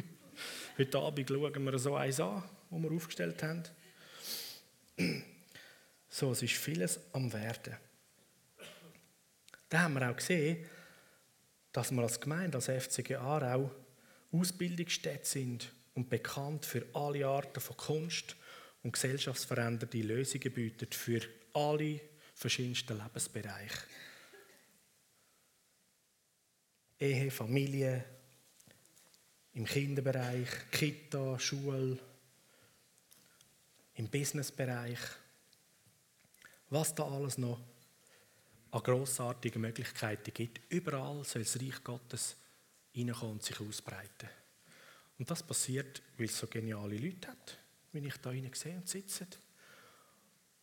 [0.77, 3.63] Heute Abend schauen wir so eins an, das wir aufgestellt haben.
[6.11, 7.77] So, es ist vieles am Werden.
[9.69, 10.65] Da haben wir auch gesehen,
[11.71, 13.69] dass wir als Gemeinde, als FCG Aarau,
[14.31, 18.35] Ausbildungsstätte sind und bekannt für alle Arten von Kunst
[18.89, 21.21] und gesellschaftsverändernde Lösungen bieten für
[21.53, 22.01] alle
[22.33, 23.83] verschiedensten Lebensbereiche.
[26.99, 28.03] Ehe, Familie,
[29.53, 31.99] im Kinderbereich, Kita, Schule,
[33.93, 34.99] im Businessbereich.
[36.71, 37.61] Was da alles noch
[38.71, 40.61] an grossartigen Möglichkeiten gibt.
[40.69, 42.37] Überall soll das Reich Gottes
[42.95, 44.29] reinkommen und sich ausbreiten.
[45.19, 47.58] Und das passiert, weil es so geniale Leute hat,
[47.91, 49.27] wie ich da hinein sehe und sitze.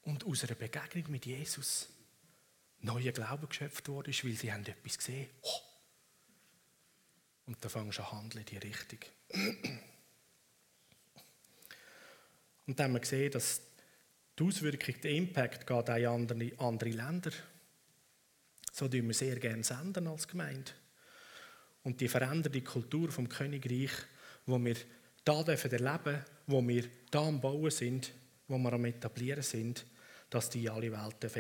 [0.03, 1.89] Und aus einer Begegnung mit Jesus
[2.81, 5.29] neuer Glauben geschöpft worden ist, weil sie haben etwas gesehen.
[5.43, 5.61] Oh.
[7.47, 8.99] Und dann fangst du an handeln in die Richtung.
[12.67, 13.63] Und dann haben wir gesehen, dass
[14.39, 17.31] die Auswirkung, der Impact geht auch in andere, andere Länder.
[18.73, 20.73] So tun wir sehr gerne senden als Gemeinde.
[21.85, 23.93] Und die veränderte Kultur vom Königreich,
[24.45, 24.77] wo wir
[25.27, 28.13] da dürfen erleben, wo wir da am Bauen sind,
[28.47, 29.85] wo wir am Etablieren sind,
[30.31, 31.37] dass die in alle Welt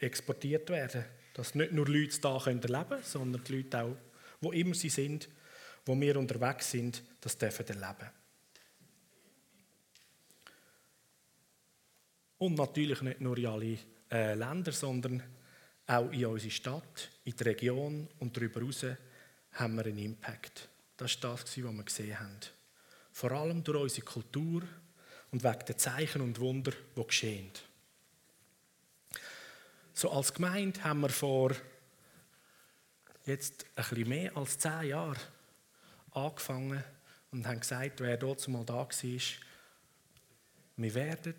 [0.00, 1.04] exportiert werden.
[1.32, 3.96] Dass nicht nur Leute da erleben können, sondern die Leute auch,
[4.40, 5.28] wo immer sie sind,
[5.84, 8.10] wo wir unterwegs sind, das dürfen erleben.
[12.38, 13.78] Und natürlich nicht nur in alle
[14.10, 15.22] äh, Länder, sondern
[15.86, 18.84] auch in unserer Stadt, in der Region und darüber hinaus
[19.52, 20.68] haben wir einen Impact.
[20.96, 22.55] Das war das, was wir gesehen haben.
[23.16, 24.62] Vor allem durch unsere Kultur
[25.30, 27.50] und wegen der Zeichen und Wunder, die geschehen.
[29.94, 31.52] So als Gemeinde haben wir vor
[33.24, 35.16] jetzt ein bisschen mehr als zehn Jahren
[36.10, 36.84] angefangen
[37.30, 38.88] und haben gesagt, wer dort mal da war,
[40.76, 41.36] wir werden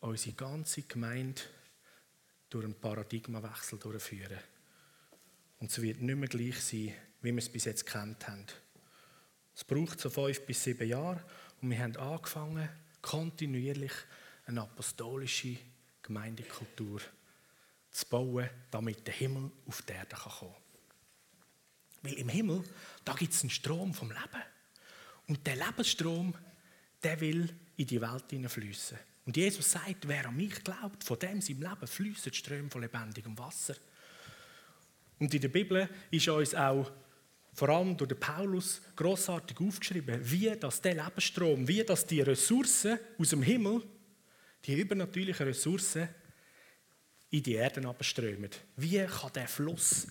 [0.00, 1.40] unsere ganze Gemeinde
[2.50, 4.40] durch einen Paradigmawechsel durchführen.
[5.60, 8.44] Und es wird nicht mehr gleich sein, wie wir es bis jetzt kennt haben.
[9.56, 11.24] Es braucht so fünf bis sieben Jahre
[11.62, 12.68] und wir haben angefangen,
[13.00, 13.92] kontinuierlich
[14.44, 15.56] eine apostolische
[16.02, 17.00] Gemeindekultur
[17.90, 20.62] zu bauen, damit der Himmel auf die Erde kommen kann.
[22.02, 22.62] Weil im Himmel,
[23.02, 24.42] da gibt es einen Strom vom Leben.
[25.26, 26.34] Und der Lebensstrom,
[27.02, 28.98] der will in die Welt hineinfließen.
[29.24, 33.36] Und Jesus sagt, wer an mich glaubt, von dem seinem Leben fließen Ströme von lebendigem
[33.38, 33.74] Wasser.
[35.18, 36.92] Und in der Bibel ist uns auch
[37.56, 42.98] vor allem durch den Paulus großartig aufgeschrieben, wie das der Lebensstrom, wie das die Ressourcen
[43.18, 43.82] aus dem Himmel,
[44.64, 46.08] die übernatürlichen Ressourcen,
[47.30, 48.50] in die Erde abströmen.
[48.76, 50.06] Wie kann der Fluss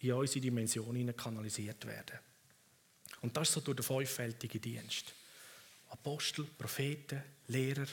[0.00, 2.18] in unsere Dimension kanalisiert werden?
[3.20, 5.14] Und das so durch den fünffältigen Dienst.
[5.88, 7.86] Apostel, Propheten, Lehrer,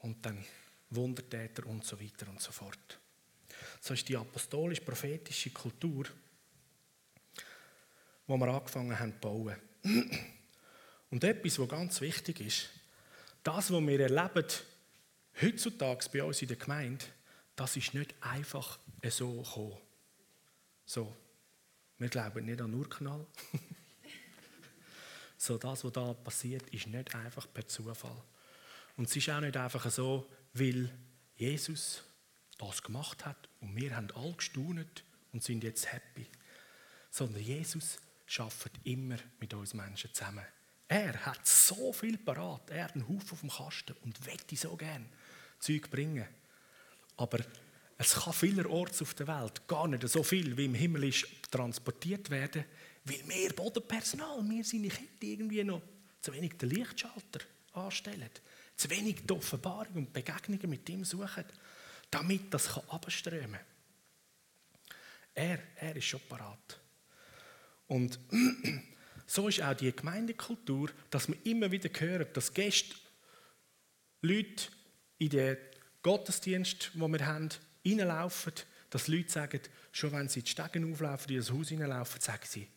[0.00, 0.44] und dann
[0.90, 2.98] Wundertäter und so weiter und so fort.
[3.80, 6.06] So ist die apostolisch-prophetische Kultur,
[8.28, 9.56] wo wir angefangen haben zu bauen.
[11.10, 12.68] Und etwas, was ganz wichtig ist,
[13.42, 14.46] das, was wir erleben,
[15.40, 17.04] heutzutage bei uns in der Gemeinde,
[17.56, 19.78] das ist nicht einfach so gekommen.
[20.84, 21.16] So,
[21.98, 23.26] wir glauben nicht an Urknall.
[25.38, 28.22] so, das, was da passiert, ist nicht einfach per Zufall.
[28.96, 30.92] Und es ist auch nicht einfach so, weil
[31.36, 32.02] Jesus
[32.58, 36.26] das gemacht hat und wir haben alle gestaunet und sind jetzt happy.
[37.10, 40.44] Sondern Jesus schafft immer mit uns Menschen zusammen.
[40.86, 44.76] Er hat so viel parat, er hat einen Haufen auf dem Kasten und wette so
[44.76, 45.06] gern
[45.58, 46.26] Zeug bringen.
[47.16, 47.40] Aber
[47.98, 52.30] es kann vielerorts auf der Welt gar nicht so viel wie im Himmel ist transportiert
[52.30, 52.64] werden,
[53.04, 55.82] weil mehr Bodenpersonal, wir seine Kinder irgendwie noch
[56.20, 57.40] zu wenig den Lichtschalter
[57.72, 58.30] anstellen
[58.78, 61.44] zu wenig die Offenbarung und Begegnungen mit ihm suchen,
[62.10, 63.60] damit das abströmen kann.
[65.34, 66.80] Er, er ist schon parat.
[67.88, 68.20] Und
[69.26, 72.94] so ist auch die Gemeindekultur, dass wir immer wieder hören, dass Gäste,
[74.20, 74.68] Leute
[75.18, 75.56] in den
[76.02, 77.48] Gottesdienst, wo wir haben,
[77.84, 78.52] reinlaufen,
[78.90, 79.60] dass Leute sagen,
[79.92, 82.68] schon wenn sie die Stegen auflaufen, in das Haus hineinlaufen, sagen sie,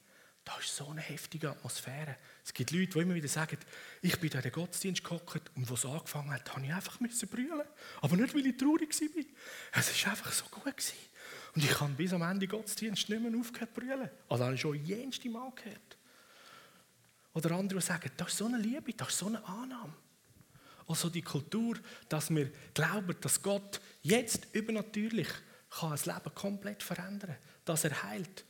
[0.44, 2.18] da ist so eine heftige Atmosphäre.
[2.44, 3.58] Es gibt Leute, die immer wieder sagen,
[4.02, 7.00] ich bin da in den Gottesdienst gehockt und wo es angefangen hat, habe ich einfach
[7.00, 7.62] brüllen.
[8.02, 9.26] Aber nicht, weil ich traurig war.
[9.74, 10.76] Es war einfach so gut.
[10.76, 10.96] Gewesen.
[11.56, 14.10] Und ich habe bis am Ende Gottesdienst nicht mehr aufgehört zu brüllen.
[14.30, 15.98] Also habe ich schon jenste Mal gehört.
[17.34, 19.94] Oder andere, sagen, das ist so eine Liebe, das ist so eine Annahme.
[20.88, 21.78] Also die Kultur,
[22.10, 25.30] dass wir glauben, dass Gott jetzt übernatürlich
[25.70, 28.46] kann das Leben komplett verändern kann, dass er heilt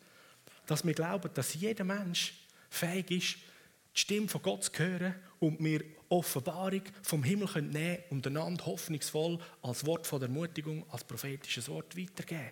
[0.71, 2.33] dass wir glauben, dass jeder Mensch
[2.69, 3.35] fähig ist,
[3.93, 8.65] die Stimme von Gott zu hören und wir Offenbarung vom Himmel nehmen können und einander
[8.65, 12.51] hoffnungsvoll als Wort von Ermutigung, als prophetisches Wort weitergeben.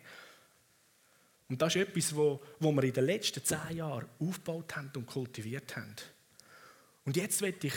[1.49, 5.07] Und das ist etwas, wo, wo wir in den letzten zehn Jahren aufgebaut haben und
[5.07, 5.95] kultiviert haben.
[7.05, 7.73] Und jetzt werde ich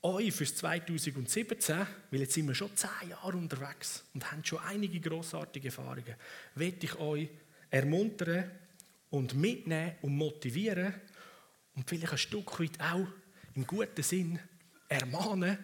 [0.00, 4.98] euch fürs 2017, weil jetzt sind wir schon zehn Jahre unterwegs und haben schon einige
[4.98, 6.16] großartige Erfahrungen,
[6.54, 7.28] werde ich euch
[7.70, 8.50] ermuntern
[9.10, 10.94] und mitnehmen und motivieren
[11.74, 13.06] und vielleicht ein Stück weit auch
[13.54, 14.38] im guten Sinn
[14.88, 15.58] ermahnen,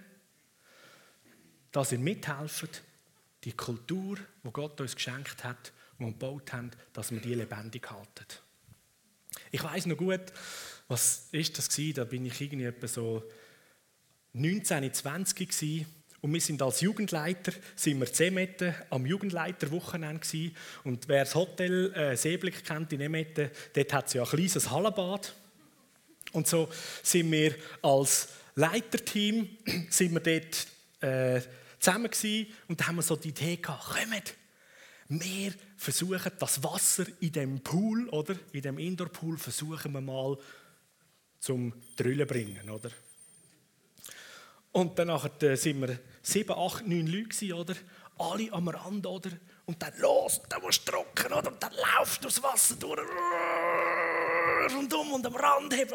[1.73, 2.83] dass ihr mithelft,
[3.45, 7.91] die Kultur, die Gott uns geschenkt hat, die wir gebaut haben, dass wir die lebendig
[7.91, 8.27] halten.
[9.51, 10.21] Ich weiß noch gut,
[10.89, 11.95] was ist das gewesen?
[11.95, 13.23] Da bin ich irgendwie etwa so
[14.33, 15.87] 19, 20 gewesen.
[16.21, 20.51] Und wir sind als Jugendleiter, sind wir Emette am Jugendleiterwochenende.
[20.85, 24.71] Und wer das Hotel äh, Seeblick kennt in Emette, dort hat es ja ein kleines
[24.71, 25.35] Hallenbad.
[26.33, 26.69] Und so
[27.03, 29.49] sind wir als Leiterteam
[29.91, 30.67] sind wir dort
[31.01, 31.41] äh,
[31.79, 34.35] zusammen gewesen, und da haben wir so die Idee gehabt, kommt,
[35.09, 40.37] wir versuchen das Wasser in dem Pool, oder in dem Indoor-Pool, versuchen wir mal
[41.41, 42.91] zum Drüllen bringen, oder?
[44.73, 47.75] Und dann äh, sind wir sieben, acht, neun Leute gewesen, oder?
[48.19, 49.31] Alle am Rand, oder?
[49.65, 51.49] Und dann los, dann musst du trocken, oder?
[51.49, 53.01] Und dann laufst du durchs Wasser durch
[54.75, 55.95] rundum und am Rand heben,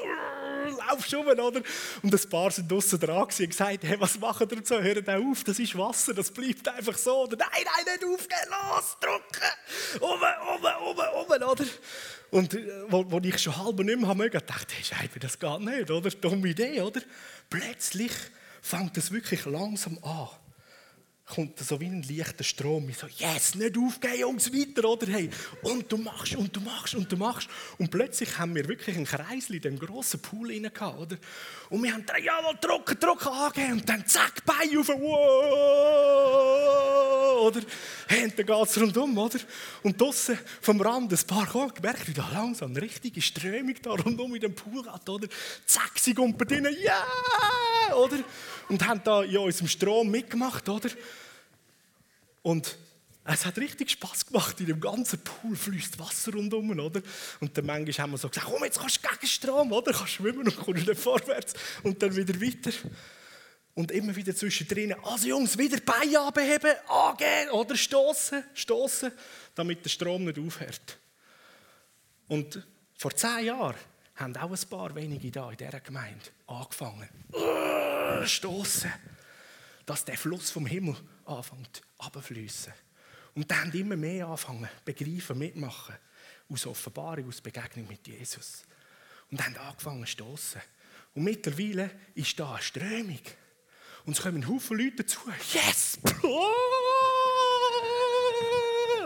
[0.72, 1.62] laufst rum, oder?
[2.02, 4.80] Und ein paar sind draußen dran und gesagt, hey, was machen ihr so?
[4.80, 7.24] Hört auf, das ist Wasser, das bleibt einfach so.
[7.24, 11.66] Oder nein, nein, nicht aufgehen, los, drücken, um, um, um, um, oder?
[12.32, 15.60] Und äh, wo, wo ich schon halb nicht mehr habe dachte ich, hey, das geht
[15.60, 16.10] nicht, oder?
[16.10, 17.02] Dumme Idee, oder?
[17.50, 18.12] Plötzlich
[18.62, 20.30] fängt es wirklich langsam an
[21.26, 22.90] kommt so wie ein leichter Strom.
[22.90, 25.08] Ich so, yes, nicht aufgeben, Jungs, weiter, oder?
[25.08, 25.30] Hey,
[25.62, 27.48] und du machst, und du machst, und du machst.
[27.78, 31.18] Und plötzlich haben wir wirklich einen Kreis in dem grossen Pool rein gehabt, oder?
[31.70, 34.90] Und wir haben drei jawohl, trocken, trocken angegeben, und dann zack, Bein auf,
[37.40, 37.62] oder?
[38.08, 39.40] Hey, und dann geht es rundum, oder?
[39.82, 43.92] Und draussen vom Rand ein paar kommen, gemerkt, wie da langsam eine richtige Strömung da
[43.92, 45.28] rundum in dem Pool hat, oder?
[45.66, 47.02] Zack, sie kommen bei denen, ja,
[47.96, 48.20] oder?
[48.70, 50.90] Und haben da in unserem Strom mitgemacht, oder?
[52.42, 52.78] Und
[53.26, 54.60] es hat richtig Spaß gemacht.
[54.60, 57.02] In dem ganzen Pool fließt Wasser rundum, oder?
[57.40, 59.94] Und dann manchmal haben wir so gesagt, komm, jetzt kannst du gegen Strom, oder?
[59.94, 62.72] Kannst schwimmen und kommst dann vorwärts und dann wieder weiter.
[63.76, 69.12] Und immer wieder zwischendrin, also Jungs, wieder Beine anheben, angehen oder stoßen, stoßen,
[69.56, 71.00] damit der Strom nicht aufhört.
[72.28, 72.62] Und
[72.96, 73.76] vor zehn Jahren
[74.16, 77.10] haben auch ein paar wenige da in dieser Gemeinde angefangen.
[78.26, 78.92] Stoßen,
[79.86, 80.96] dass der Fluss vom Himmel
[81.26, 82.74] anfängt abfließen.
[83.36, 85.96] Und dann immer mehr anfangen, begreifen, mitmachen.
[86.50, 88.64] Aus Offenbarung, aus Begegnung mit Jesus.
[89.32, 90.62] Und haben angefangen zu stoßen.
[91.16, 93.22] Und mittlerweile ist da eine Strömung.
[94.06, 95.20] Und es kommen Haufen Leute dazu.
[95.54, 95.98] Yes!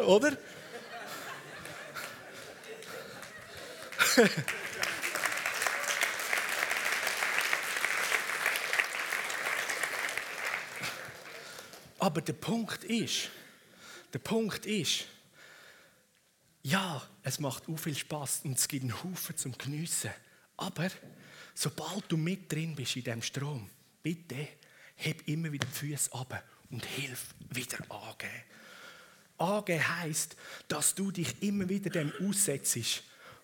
[0.06, 0.38] Oder?
[12.08, 13.30] Aber der Punkt ist,
[14.14, 15.04] der Punkt ist,
[16.64, 20.12] ja, es macht auch viel Spaß und es gibt einen Haufen zum Geniessen.
[20.56, 20.88] Aber
[21.54, 23.70] sobald du mit drin bist in diesem Strom,
[24.02, 24.48] bitte
[24.96, 28.44] heb immer wieder die Füße ab und hilf wieder angehen.
[29.38, 30.38] Angehen heisst,
[30.70, 33.04] dass du dich immer wieder dem aussetzt,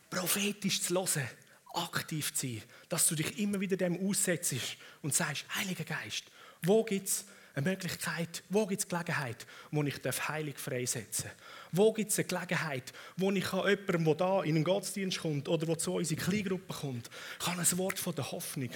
[0.09, 1.29] prophetisch zu hören,
[1.73, 4.55] aktiv zu sein, dass du dich immer wieder dem aussetzt
[5.01, 6.23] und sagst, Heiliger Geist,
[6.61, 11.35] wo gibt es eine Möglichkeit, wo gibt es Gelegenheit, wo ich heilig freisetzen darf?
[11.71, 15.65] Wo gibt es eine Gelegenheit, wo ich jemandem, der da in den Gottesdienst kommt oder
[15.65, 18.71] der zu unserer Kleingruppe kommt, kann ein Wort von der Hoffnung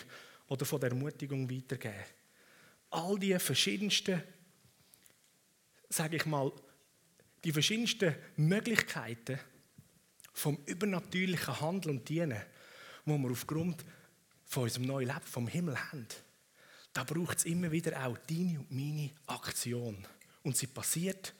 [0.47, 1.95] oder von der Ermutigung weitergeben?
[2.91, 4.21] All die verschiedensten,
[5.89, 6.51] sage ich mal,
[7.43, 9.39] die verschiedensten Möglichkeiten
[10.33, 12.41] vom übernatürlichen Handeln und Dienen,
[13.05, 13.83] wo wir aufgrund
[14.45, 16.07] von unserem neuen Leben vom Himmel haben
[16.97, 20.03] da braucht es immer wieder auch deine und meine Aktion.
[20.41, 21.31] Und sie passiert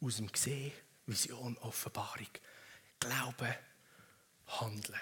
[0.00, 0.72] aus dem Gesehen,
[1.06, 2.26] Vision, Offenbarung,
[2.98, 3.54] Glauben,
[4.48, 5.00] Handeln.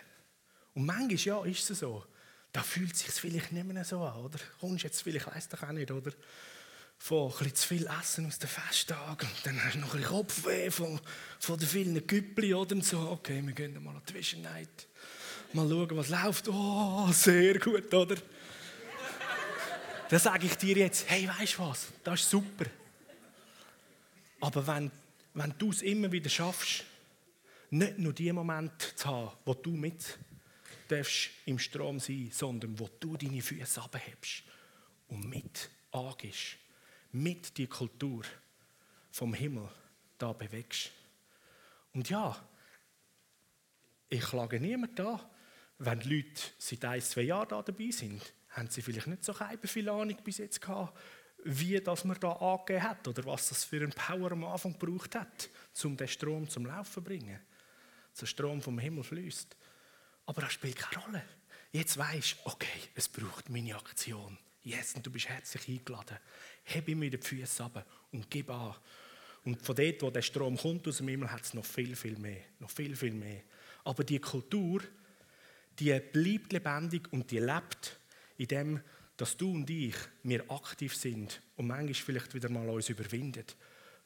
[0.75, 2.05] Und manchmal ja, ist es so,
[2.53, 4.39] da fühlt es sich vielleicht nicht mehr so an, oder?
[4.61, 6.13] Kommst jetzt vielleicht, ich weiss doch auch nicht, oder?
[6.99, 10.71] Von ein zu viel Essen aus den Festtagen und dann hast du noch ein Kopfweh
[10.71, 11.01] von,
[11.41, 12.99] von den vielen Güppli oder und so.
[12.99, 14.89] Okay, wir gehen mal an die Night.
[15.55, 16.49] Mal schauen, was läuft.
[16.49, 18.17] Oh, sehr gut, oder?
[20.13, 22.67] Dann sage ich dir jetzt, hey, weißt du was, das ist super.
[24.43, 24.91] Aber wenn,
[25.33, 26.85] wenn du es immer wieder schaffst,
[27.71, 30.19] nicht nur die Momente zu haben, wo du mit
[30.89, 34.43] darfst im Strom sein, sondern wo du deine Füße abhebst
[35.09, 36.59] und mit angehst,
[37.13, 38.25] mit die Kultur
[39.13, 39.67] vom Himmel
[40.19, 40.91] da bewegst.
[41.95, 42.37] Und ja,
[44.11, 45.27] ich klage niemand da,
[45.79, 48.21] wenn Leute seit ein, zwei Jahren da dabei sind,
[48.53, 49.35] haben sie vielleicht nicht so
[49.65, 50.99] viel Ahnung bis jetzt gehabt,
[51.45, 55.15] wie das man da angegeben hat oder was das für einen Power am Anfang gebraucht
[55.15, 55.51] hat,
[55.85, 57.41] um den Strom zum Laufen zu bringen.
[58.21, 59.57] Der Strom vom Himmel fließt.
[60.27, 61.23] Aber das spielt keine Rolle.
[61.73, 64.39] Jetzt weisst du, okay, es braucht meine Aktion.
[64.63, 66.19] Yes, und du bist herzlich eingeladen.
[66.65, 68.75] Heb ihm wieder die Füße ab und gib an.
[69.45, 72.17] Und von dort, wo der Strom kommt aus dem Himmel, hat es noch viel, viel
[72.19, 72.43] mehr.
[72.61, 73.41] Noch viel, viel mehr.
[73.83, 74.83] Aber die Kultur,
[75.79, 77.99] die bleibt lebendig und die lebt
[78.43, 78.81] in dem,
[79.17, 83.47] dass du und ich, wir aktiv sind und manchmal vielleicht wieder mal uns überwinden.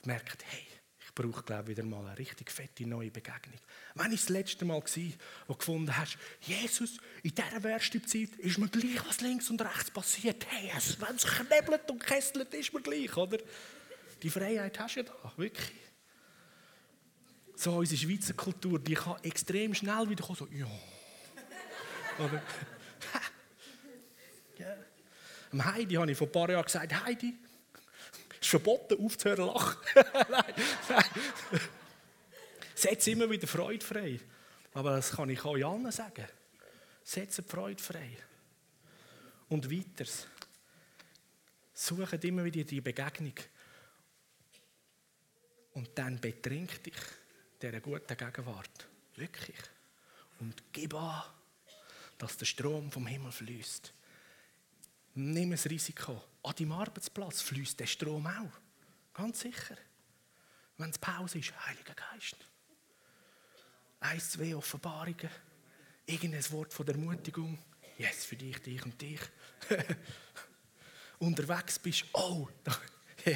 [0.04, 0.66] Merkt, hey,
[1.00, 3.58] ich brauche glaube wieder mal eine richtig fette neue Begegnung.
[3.94, 5.14] Wann ist das letzte Mal gewesen,
[5.46, 9.90] wo du gefunden hast, Jesus, in dieser Zeit ist mir gleich, was links und rechts
[9.90, 10.44] passiert.
[10.50, 13.38] Hey, wenn es knebelt und kesselt, ist mir gleich, oder?
[14.22, 15.72] Die Freiheit hast du ja da, wirklich.
[17.54, 20.68] So, unsere Schweizer Kultur, die kann extrem schnell wieder kommen, so, ja.
[25.64, 27.34] Heidi habe ich vor ein paar Jahren gesagt, Heidi,
[28.32, 29.76] es ist verboten, aufzuhören zu lachen.
[30.30, 30.54] nein.
[32.74, 34.20] Setz immer wieder Freude frei.
[34.74, 36.26] Aber das kann ich euch allen sagen.
[37.02, 38.16] Setzt die Freude frei.
[39.48, 40.26] Und weiters.
[41.72, 43.34] Sucht immer wieder die Begegnung.
[45.72, 46.94] Und dann betrink dich
[47.60, 48.86] dieser guten Gegenwart.
[49.16, 49.56] Wirklich.
[50.40, 51.22] Und gib an,
[52.18, 53.92] dass der Strom vom Himmel fließt.
[55.18, 56.22] Nimm ein Risiko.
[56.42, 58.52] An deinem Arbeitsplatz fließt der Strom auch.
[59.14, 59.78] Ganz sicher.
[60.76, 62.36] Wenn es Pause ist, Heiliger Geist.
[64.00, 65.30] Eins, zwei Offenbarungen.
[66.04, 67.58] Irgendein Wort von der Ermutigung.
[67.96, 69.20] Yes, für dich, dich und dich.
[71.18, 72.46] Unterwegs bist, oh,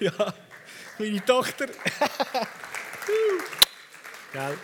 [0.00, 0.34] ja,
[0.98, 1.66] meine Tochter.
[4.32, 4.58] Gell?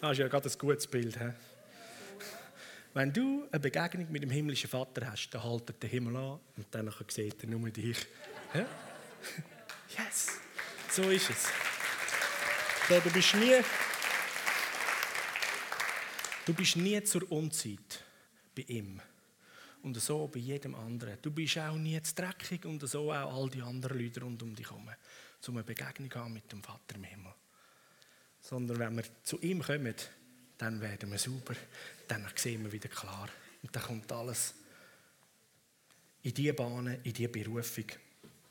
[0.00, 1.18] Das ist ja gerade ein gutes Bild.
[1.18, 1.30] He?
[2.94, 6.66] Wenn du eine Begegnung mit dem himmlischen Vater hast, dann haltet der Himmel an und
[6.70, 8.06] dann sieht er nur dich.
[8.54, 8.66] Ja?
[9.98, 10.38] Yes,
[10.88, 11.48] so ist es.
[12.88, 13.60] So, du bist nie,
[16.46, 18.04] du bist nie zur Unzeit
[18.54, 19.00] bei ihm.
[19.82, 21.18] Und so bei jedem anderen.
[21.20, 24.54] Du bist auch nie zu dreckig und so auch all die anderen Leute rund um
[24.54, 24.88] dich herum.
[25.48, 27.32] Um eine Begegnung haben mit dem Vater im Himmel.
[28.40, 29.94] Sondern wenn wir zu ihm kommen,
[30.58, 31.54] dann werden wir sauber,
[32.08, 33.28] dann sehen wir wieder klar.
[33.62, 34.54] Und dann kommt alles
[36.22, 37.86] in die Bahnen, in die Berufung,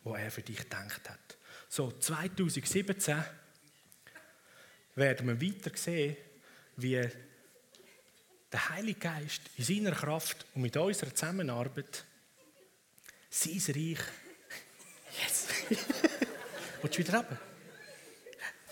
[0.06, 1.38] die er für dich gedacht hat.
[1.68, 3.24] So, 2017
[4.96, 6.18] werden wir weiter sehen,
[6.78, 7.08] wie
[8.52, 12.06] der Heilige Geist in seiner Kraft und mit unserer Zusammenarbeit
[13.30, 14.00] sein Reich.
[15.22, 15.48] Yes!
[16.82, 17.40] Willst du wieder runter?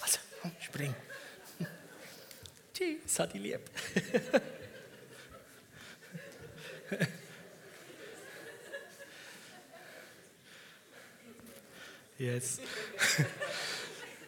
[0.02, 0.20] Also,
[0.60, 0.96] spring.
[2.78, 3.62] Tschüss, hat die lieb.
[12.20, 12.62] yes.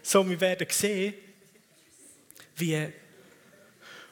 [0.02, 1.14] so, wir werden sehen,
[2.56, 2.92] wie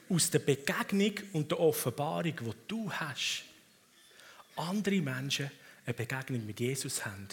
[0.08, 3.44] aus der Begegnung und der Offenbarung, die du hast,
[4.56, 5.50] andere Menschen
[5.84, 7.28] eine Begegnung mit Jesus haben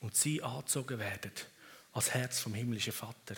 [0.00, 1.32] und sie angezogen werden
[1.92, 3.36] als Herz vom himmlischen Vater,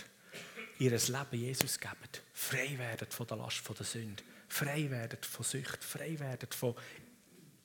[0.79, 1.95] ihr Leben Jesus geben,
[2.33, 6.75] frei werden von der Last von der Sünde, frei werden von Sucht, frei werden von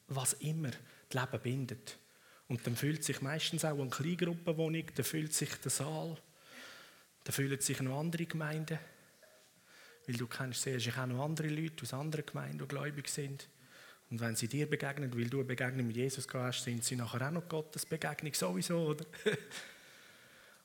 [0.07, 0.71] was immer
[1.09, 1.97] das Leben bindet.
[2.47, 6.17] Und dann fühlt sich meistens auch eine Kleingruppenwohnung, dann fühlt sich der Saal,
[7.23, 8.79] dann fühlen sich noch andere Gemeinden.
[10.07, 13.47] Weil du kennst sehr auch noch andere Leute aus anderen Gemeinden, die gläubig sind.
[14.09, 17.27] Und wenn sie dir begegnen, weil du eine Begegnung mit Jesus hast, sind sie nachher
[17.27, 19.05] auch noch Gottes Begegnung sowieso, oder?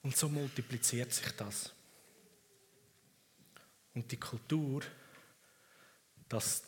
[0.03, 1.75] Und so multipliziert sich das.
[3.95, 4.83] Und die Kultur,
[6.29, 6.65] dass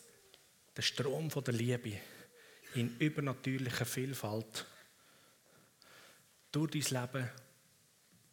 [0.75, 1.99] der Strom von der Liebe
[2.75, 4.65] in übernatürlicher Vielfalt
[6.51, 7.29] durch dein Leben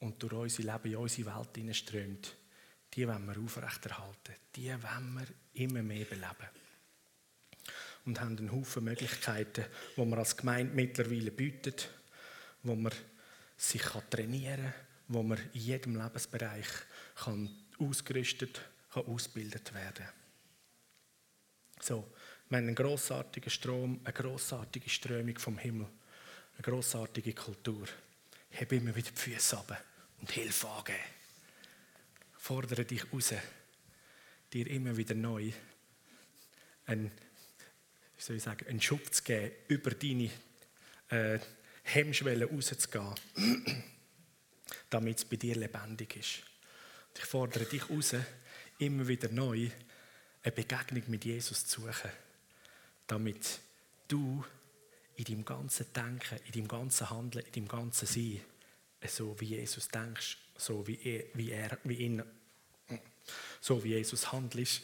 [0.00, 2.36] und durch unser Leben in unsere Welt hineinströmt,
[2.92, 4.34] die wollen wir aufrechterhalten.
[4.54, 6.48] Die wollen wir immer mehr beleben.
[8.04, 9.64] Und haben einen Haufen Möglichkeiten,
[9.96, 11.88] die man als Gemeinde mittlerweile bietet,
[12.62, 12.92] wo man
[13.56, 14.74] sich trainieren kann,
[15.08, 16.68] wo man in jedem Lebensbereich
[17.16, 18.60] kann ausgerüstet,
[18.94, 20.06] kann ausgebildet werden
[21.80, 22.12] So,
[22.48, 25.88] wir haben einen grossartigen Strom, eine grossartige Strömung vom Himmel,
[26.54, 27.88] eine grossartige Kultur.
[28.50, 29.84] heb immer wieder die Füße ab
[30.20, 30.98] und Hilfe angeben.
[32.38, 33.34] Fordere dich raus,
[34.52, 35.50] dir immer wieder neu
[36.86, 37.10] einen,
[38.16, 40.30] soll ich sagen, einen Schub zu geben, über deine
[41.08, 41.40] äh,
[41.82, 43.14] Hemmschwelle rauszugehen,
[44.90, 46.42] damit es bei dir lebendig ist.
[47.16, 48.14] Ich fordere dich raus,
[48.84, 49.70] immer wieder neu
[50.42, 52.10] eine Begegnung mit Jesus zu suchen,
[53.06, 53.60] damit
[54.08, 54.44] du
[55.16, 58.40] in deinem ganzen Denken, in deinem ganzen Handeln, in deinem ganzen Sein,
[59.06, 62.22] so wie Jesus denkst, so wie er, wie er, wie ihn,
[63.60, 64.82] so wie Jesus handelt,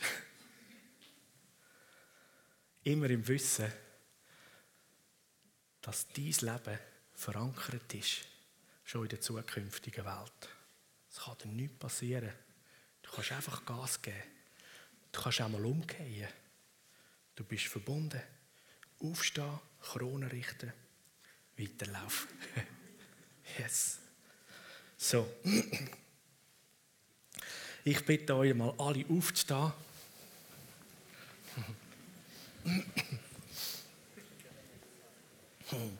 [2.84, 3.70] immer im Wissen,
[5.82, 6.78] dass dein Leben
[7.14, 8.26] verankert ist,
[8.84, 10.48] schon in der zukünftigen Welt.
[11.10, 12.32] Es kann dir nichts passieren.
[13.10, 14.22] Du kannst einfach Gas geben.
[15.10, 16.28] Du kannst auch mal umgehen.
[17.34, 18.20] Du bist verbunden.
[19.02, 20.72] Aufstehen, Krone richten,
[21.58, 22.28] weiterlaufen.
[23.58, 23.98] yes.
[24.96, 25.26] So.
[27.82, 29.72] Ich bitte euch mal alle aufzustehen.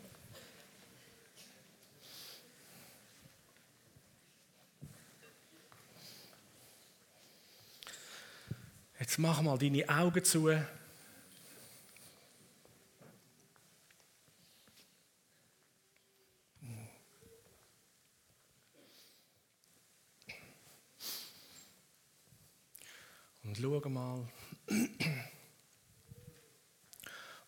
[9.10, 10.46] Jetzt mach mal deine Augen zu.
[23.42, 24.28] Und schau mal,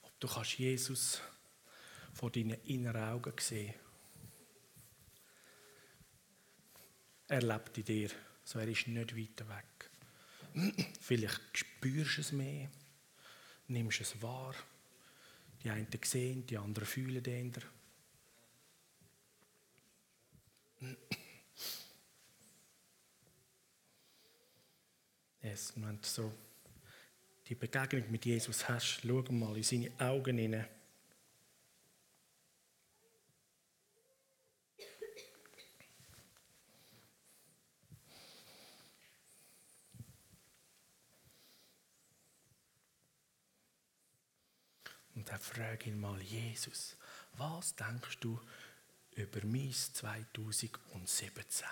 [0.02, 1.20] ob du kannst Jesus
[2.12, 3.72] vor deinen inneren Augen sehen.
[7.28, 8.10] Er lebt in dir,
[8.42, 9.91] so er ist nicht weiter weg.
[11.00, 12.68] Vielleicht spürst du es mehr,
[13.68, 14.54] nimmst es wahr.
[15.62, 17.52] Die einen sehen, die anderen fühlen den.
[25.42, 26.32] Yes, wenn du so
[27.48, 30.66] die Begegnung mit Jesus hast, schau mal in seine Augen hinein.
[45.44, 46.96] Frage ihn mal, Jesus,
[47.36, 48.40] was denkst du
[49.14, 51.66] über mein 2017?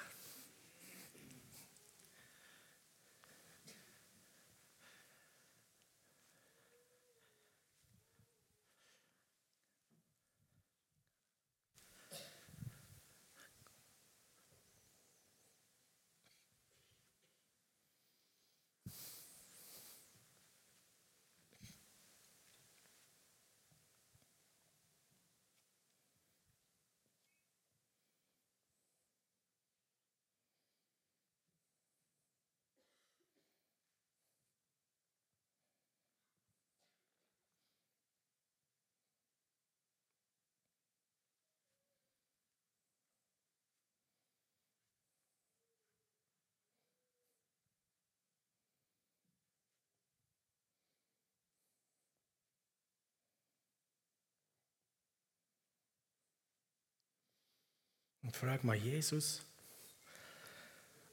[58.31, 59.43] Und frag mal Jesus,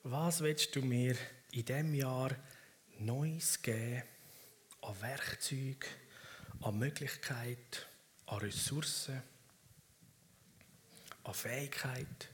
[0.03, 1.17] was willst du mir
[1.51, 2.29] in diesem Jahr
[2.99, 4.03] Neues geben
[4.83, 5.87] an Werkzeug,
[6.61, 7.87] an Möglichkeit,
[8.27, 9.23] an Ressourcen,
[11.23, 12.29] an Fähigkeit?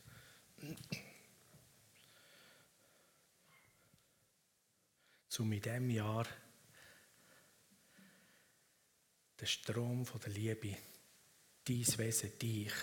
[5.40, 6.28] um in diesem Jahr
[9.40, 10.76] den Strom der Liebe,
[11.64, 12.74] dein Wesen, dich,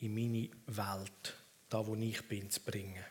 [0.00, 1.34] in meine Welt,
[1.68, 3.04] da wo ich bin, zu bringen.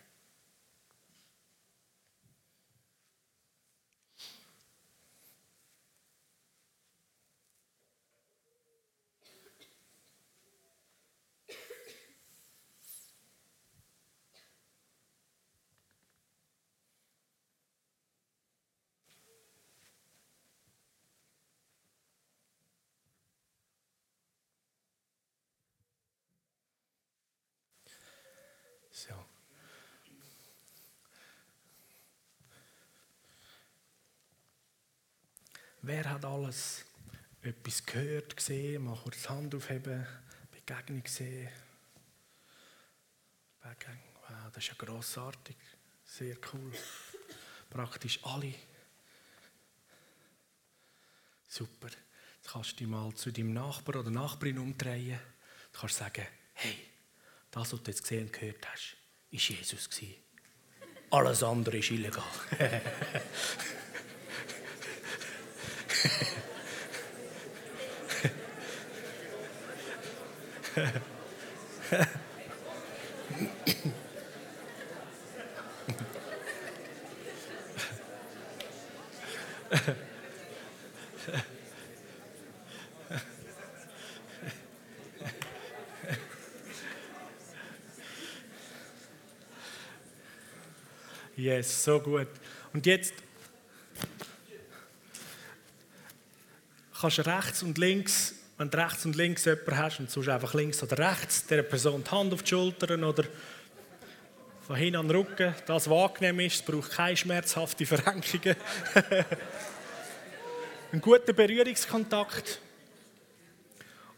[29.08, 29.14] So.
[35.92, 36.86] Wer hat alles
[37.42, 38.84] etwas gehört, gesehen?
[38.84, 40.06] Mal kurz die Hand aufheben,
[40.52, 41.50] Begegnung gesehen.
[43.60, 45.56] Begegnung, wow, das ist ja grossartig,
[46.06, 46.72] sehr cool.
[47.72, 48.54] Praktisch alle.
[51.48, 51.88] Super.
[51.88, 55.20] Jetzt kannst du dich mal zu deinem Nachbar oder Nachbarin umdrehen.
[55.74, 56.78] Du kannst sagen, hey,
[57.50, 58.96] das, was du jetzt gesehen und gehört hast,
[59.32, 59.90] ist Jesus.
[61.10, 62.24] Alles andere ist illegal.
[91.36, 92.28] Yes, so gut.
[92.74, 93.14] Und jetzt
[97.00, 100.54] kannst du rechts und links, wenn du rechts und links jemanden hast und sonst einfach
[100.54, 103.24] links oder rechts, der Person die Hand auf die Schultern oder
[104.68, 108.58] von hinten an den Rücken, das was angenehm ist, es braucht keine schmerzhaften Verrenkungen.
[110.92, 112.60] Ein guter Berührungskontakt.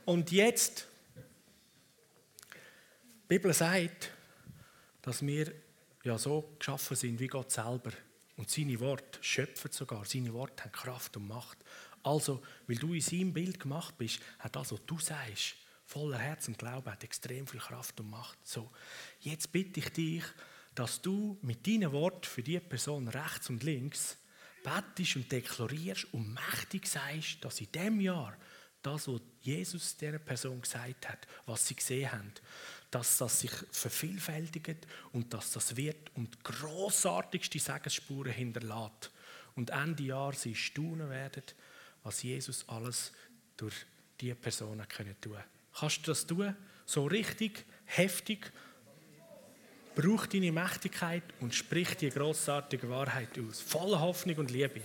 [0.06, 0.88] Und jetzt,
[3.14, 4.10] die Bibel sagt,
[5.04, 5.52] dass wir
[6.04, 7.92] ja so geschaffen sind wie Gott selber.
[8.38, 10.04] Und seine Worte schöpfen sogar.
[10.06, 11.60] Seine Worte haben Kraft und Macht.
[12.04, 16.47] Also, weil du in seinem Bild gemacht bist, hat das, was du sagst, voller Herz
[16.47, 18.38] und Glauben, hat extrem viel Kraft und Macht.
[18.47, 18.72] So,
[19.20, 20.24] jetzt bitte ich dich,
[20.74, 24.18] dass du mit deinen Worten für die Person rechts und links
[24.64, 28.38] bettest und deklarierst und mächtig sagst, dass in dem Jahr
[28.82, 32.34] das, was Jesus dieser Person gesagt hat, was sie gesehen haben,
[32.89, 39.12] dass das sich vervielfältigt und dass das wird und großartigste Segensspuren hinterlässt.
[39.56, 41.43] Und Ende Jahr sie staunen werden,
[42.04, 43.12] was Jesus alles
[43.58, 43.76] durch
[44.20, 45.38] diese Personen können tun.
[45.74, 46.56] Kannst du das tun?
[46.86, 48.52] So richtig, heftig?
[49.95, 53.60] Brauch deine Mächtigkeit und sprich die großartige Wahrheit aus.
[53.62, 54.82] Voller Hoffnung und Liebe.